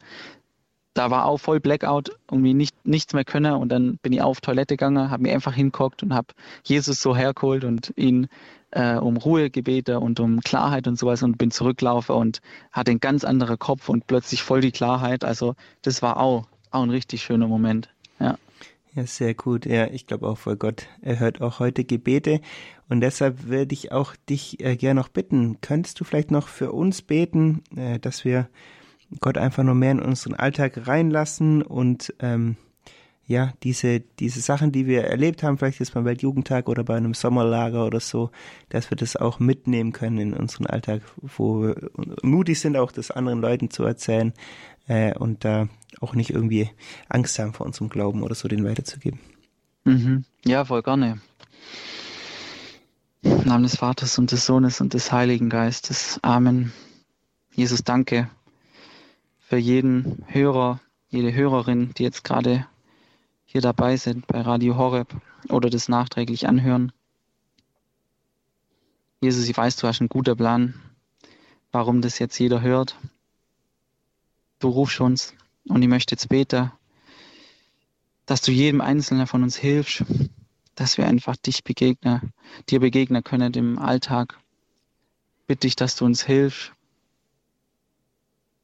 Da 0.96 1.10
war 1.10 1.26
auch 1.26 1.36
voll 1.36 1.60
Blackout, 1.60 2.16
irgendwie 2.30 2.54
nicht, 2.54 2.74
nichts 2.86 3.12
mehr 3.12 3.24
können 3.24 3.52
und 3.52 3.68
dann 3.68 3.98
bin 3.98 4.14
ich 4.14 4.22
auf 4.22 4.40
Toilette 4.40 4.76
gegangen, 4.76 5.10
habe 5.10 5.24
mir 5.24 5.34
einfach 5.34 5.52
hinguckt 5.52 6.02
und 6.02 6.14
habe 6.14 6.28
Jesus 6.64 7.02
so 7.02 7.14
hergeholt 7.14 7.64
und 7.64 7.92
ihn 7.96 8.28
äh, 8.70 8.96
um 8.96 9.18
Ruhe 9.18 9.50
gebeten 9.50 9.96
und 9.96 10.20
um 10.20 10.40
Klarheit 10.40 10.88
und 10.88 10.98
sowas 10.98 11.22
und 11.22 11.36
bin 11.36 11.50
zurückgelaufen 11.50 12.14
und 12.14 12.40
hatte 12.72 12.92
einen 12.92 13.00
ganz 13.00 13.24
anderen 13.24 13.58
Kopf 13.58 13.90
und 13.90 14.06
plötzlich 14.06 14.42
voll 14.42 14.62
die 14.62 14.72
Klarheit. 14.72 15.22
Also 15.22 15.54
das 15.82 16.00
war 16.00 16.16
auch, 16.18 16.46
auch 16.70 16.82
ein 16.82 16.90
richtig 16.90 17.22
schöner 17.22 17.46
Moment. 17.46 17.90
Ja. 18.18 18.38
Ja, 18.94 19.04
sehr 19.04 19.34
gut. 19.34 19.66
Ja, 19.66 19.88
ich 19.88 20.06
glaube 20.06 20.26
auch 20.26 20.38
vor 20.38 20.56
Gott. 20.56 20.86
Er 21.02 21.20
hört 21.20 21.42
auch 21.42 21.58
heute 21.58 21.84
Gebete. 21.84 22.40
Und 22.88 23.02
deshalb 23.02 23.44
würde 23.44 23.74
ich 23.74 23.92
auch 23.92 24.16
dich 24.30 24.64
äh, 24.64 24.76
gerne 24.76 24.98
noch 24.98 25.08
bitten, 25.08 25.60
könntest 25.60 26.00
du 26.00 26.04
vielleicht 26.04 26.30
noch 26.30 26.48
für 26.48 26.72
uns 26.72 27.02
beten, 27.02 27.62
äh, 27.76 27.98
dass 27.98 28.24
wir 28.24 28.48
Gott 29.20 29.38
einfach 29.38 29.62
noch 29.62 29.74
mehr 29.74 29.92
in 29.92 30.00
unseren 30.00 30.34
Alltag 30.34 30.86
reinlassen 30.86 31.62
und 31.62 32.14
ähm, 32.20 32.56
ja, 33.28 33.52
diese, 33.64 34.00
diese 34.00 34.40
Sachen, 34.40 34.70
die 34.70 34.86
wir 34.86 35.04
erlebt 35.04 35.42
haben, 35.42 35.58
vielleicht 35.58 35.80
jetzt 35.80 35.94
beim 35.94 36.04
Weltjugendtag 36.04 36.68
oder 36.68 36.84
bei 36.84 36.96
einem 36.96 37.12
Sommerlager 37.12 37.84
oder 37.84 37.98
so, 37.98 38.30
dass 38.68 38.90
wir 38.90 38.96
das 38.96 39.16
auch 39.16 39.40
mitnehmen 39.40 39.92
können 39.92 40.18
in 40.18 40.32
unseren 40.32 40.66
Alltag, 40.66 41.02
wo 41.16 41.62
wir 41.62 41.90
mutig 42.22 42.60
sind, 42.60 42.76
auch 42.76 42.92
das 42.92 43.10
anderen 43.10 43.40
Leuten 43.40 43.70
zu 43.70 43.82
erzählen 43.82 44.32
äh, 44.86 45.12
und 45.14 45.44
da 45.44 45.68
auch 46.00 46.14
nicht 46.14 46.30
irgendwie 46.30 46.70
Angst 47.08 47.38
haben 47.40 47.52
vor 47.52 47.66
unserem 47.66 47.88
Glauben 47.88 48.22
oder 48.22 48.36
so, 48.36 48.46
den 48.46 48.64
weiterzugeben. 48.64 49.18
Mhm. 49.84 50.24
Ja, 50.44 50.64
voll 50.64 50.82
gerne. 50.82 51.20
Im 53.22 53.42
Namen 53.44 53.64
des 53.64 53.76
Vaters 53.76 54.18
und 54.18 54.30
des 54.30 54.46
Sohnes 54.46 54.80
und 54.80 54.94
des 54.94 55.10
Heiligen 55.10 55.48
Geistes. 55.48 56.20
Amen. 56.22 56.72
Jesus, 57.56 57.82
danke 57.82 58.28
für 59.48 59.58
jeden 59.58 60.24
Hörer, 60.26 60.80
jede 61.08 61.32
Hörerin, 61.32 61.94
die 61.94 62.02
jetzt 62.02 62.24
gerade 62.24 62.66
hier 63.44 63.60
dabei 63.60 63.96
sind 63.96 64.26
bei 64.26 64.40
Radio 64.40 64.76
Horeb 64.76 65.14
oder 65.48 65.70
das 65.70 65.88
nachträglich 65.88 66.48
anhören. 66.48 66.90
Jesus, 69.20 69.48
ich 69.48 69.56
weiß, 69.56 69.76
du 69.76 69.86
hast 69.86 70.00
einen 70.00 70.08
guten 70.08 70.36
Plan, 70.36 70.74
warum 71.70 72.02
das 72.02 72.18
jetzt 72.18 72.36
jeder 72.40 72.60
hört. 72.60 72.98
du 74.58 74.68
rufst 74.68 75.00
uns. 75.00 75.32
Und 75.68 75.80
ich 75.80 75.88
möchte 75.88 76.14
jetzt 76.14 76.28
beten, 76.28 76.72
dass 78.24 78.42
du 78.42 78.50
jedem 78.50 78.80
Einzelnen 78.80 79.28
von 79.28 79.44
uns 79.44 79.56
hilfst, 79.56 80.04
dass 80.74 80.98
wir 80.98 81.06
einfach 81.06 81.36
dich 81.36 81.62
begegnen, 81.62 82.32
dir 82.68 82.80
begegnen 82.80 83.22
können 83.22 83.54
im 83.54 83.78
Alltag. 83.78 84.40
Bitte 85.46 85.60
dich, 85.60 85.76
dass 85.76 85.94
du 85.94 86.04
uns 86.04 86.24
hilfst, 86.24 86.72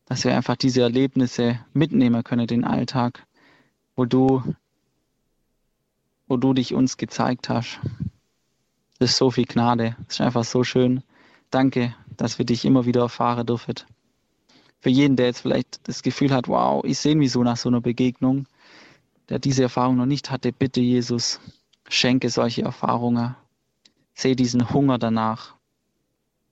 dass 0.07 0.25
wir 0.25 0.35
einfach 0.37 0.57
diese 0.57 0.83
Erlebnisse 0.83 1.61
mitnehmen 1.73 2.25
können, 2.25 2.47
den 2.47 2.65
Alltag, 2.65 3.27
wo 3.97 4.05
du, 4.05 4.43
wo 6.27 6.37
du 6.37 6.55
dich 6.55 6.75
uns 6.75 6.97
gezeigt 6.97 7.49
hast. 7.49 7.81
Das 8.99 9.11
ist 9.11 9.17
so 9.17 9.31
viel 9.31 9.47
Gnade. 9.47 9.97
Das 10.07 10.17
ist 10.17 10.21
einfach 10.21 10.45
so 10.45 10.65
schön. 10.65 11.03
Danke, 11.51 11.95
dass 12.17 12.39
wir 12.39 12.47
dich 12.47 12.65
immer 12.65 12.87
wieder 12.87 13.03
erfahren 13.03 13.47
dürfen. 13.47 13.75
Für 14.81 14.91
jeden, 14.91 15.17
der 15.17 15.27
jetzt 15.27 15.41
vielleicht 15.41 15.87
das 15.89 16.03
Gefühl 16.03 16.33
hat, 16.33 16.49
wow, 16.49 16.85
ich 16.85 16.99
sehe 16.99 17.15
mich 17.15 17.31
so 17.33 17.43
nach 17.43 17.57
so 17.57 17.69
einer 17.69 17.81
Begegnung, 17.81 18.47
der 19.29 19.39
diese 19.39 19.63
Erfahrung 19.63 19.97
noch 19.97 20.07
nicht 20.07 20.31
hatte, 20.31 20.53
bitte 20.53 20.81
Jesus, 20.81 21.41
schenke 21.89 22.31
solche 22.31 22.63
Erfahrungen. 22.63 23.37
Sehe 24.15 24.37
diesen 24.37 24.71
Hunger 24.71 24.99
danach 24.99 25.55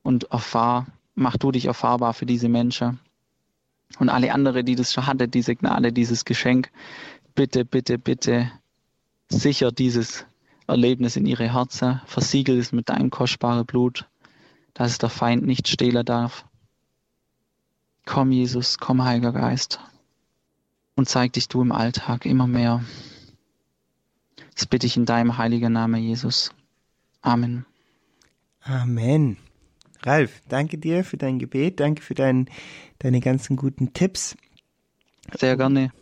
und 0.02 0.24
erfahr, 0.30 0.86
mach 1.14 1.36
du 1.36 1.52
dich 1.52 1.66
erfahrbar 1.66 2.14
für 2.14 2.26
diese 2.26 2.48
Menschen. 2.48 3.00
Und 3.98 4.08
alle 4.08 4.32
anderen, 4.32 4.64
die 4.64 4.76
das 4.76 4.92
schon 4.92 5.06
hatte, 5.06 5.28
diese 5.28 5.56
Gnade, 5.56 5.92
dieses 5.92 6.24
Geschenk, 6.24 6.70
bitte, 7.34 7.64
bitte, 7.64 7.98
bitte 7.98 8.50
sicher 9.28 9.72
dieses 9.72 10.26
Erlebnis 10.66 11.16
in 11.16 11.26
ihre 11.26 11.52
Herzen, 11.52 12.00
versiegel 12.06 12.58
es 12.58 12.72
mit 12.72 12.88
deinem 12.88 13.10
kostbaren 13.10 13.66
Blut, 13.66 14.08
dass 14.74 14.92
es 14.92 14.98
der 14.98 15.10
Feind 15.10 15.44
nicht 15.44 15.68
stehlen 15.68 16.04
darf. 16.04 16.44
Komm, 18.06 18.32
Jesus, 18.32 18.78
komm, 18.78 19.04
Heiliger 19.04 19.32
Geist, 19.32 19.80
und 20.94 21.08
zeig 21.08 21.32
dich 21.32 21.48
du 21.48 21.62
im 21.62 21.72
Alltag 21.72 22.24
immer 22.26 22.46
mehr. 22.46 22.84
Das 24.54 24.66
bitte 24.66 24.86
ich 24.86 24.96
in 24.96 25.06
deinem 25.06 25.38
heiligen 25.38 25.72
Namen, 25.72 26.02
Jesus. 26.02 26.52
Amen. 27.22 27.66
Amen. 28.62 29.36
Ralf, 30.04 30.40
danke 30.48 30.78
dir 30.78 31.04
für 31.04 31.16
dein 31.16 31.38
Gebet, 31.38 31.80
danke 31.80 32.02
für 32.02 32.14
dein, 32.14 32.48
deine 32.98 33.20
ganzen 33.20 33.56
guten 33.56 33.92
Tipps. 33.92 34.36
Sehr 35.38 35.56
gerne. 35.56 35.92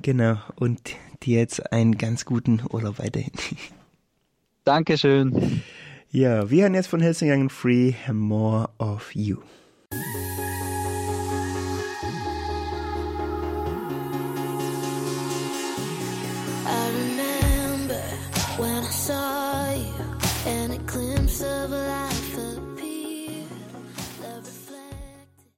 Genau, 0.00 0.36
und 0.56 0.96
dir 1.22 1.40
jetzt 1.40 1.72
einen 1.72 1.98
ganz 1.98 2.24
guten 2.24 2.62
Urlaub 2.70 2.98
weiterhin. 2.98 3.32
Dankeschön. 4.64 5.62
Ja, 6.10 6.50
wir 6.50 6.62
hören 6.62 6.74
jetzt 6.74 6.88
von 6.88 7.00
Helsing 7.00 7.50
Free 7.50 7.94
More 8.12 8.70
of 8.78 9.14
You. 9.14 9.38
I 16.66 16.90
remember 16.92 18.00
when 18.58 18.84
I 18.84 18.90
saw 18.90 19.72
you 19.74 19.92
and 20.46 20.72
a 20.72 20.78
glimpse 20.86 21.42
of 21.42 21.72
a 21.72 21.76
life 21.76 22.07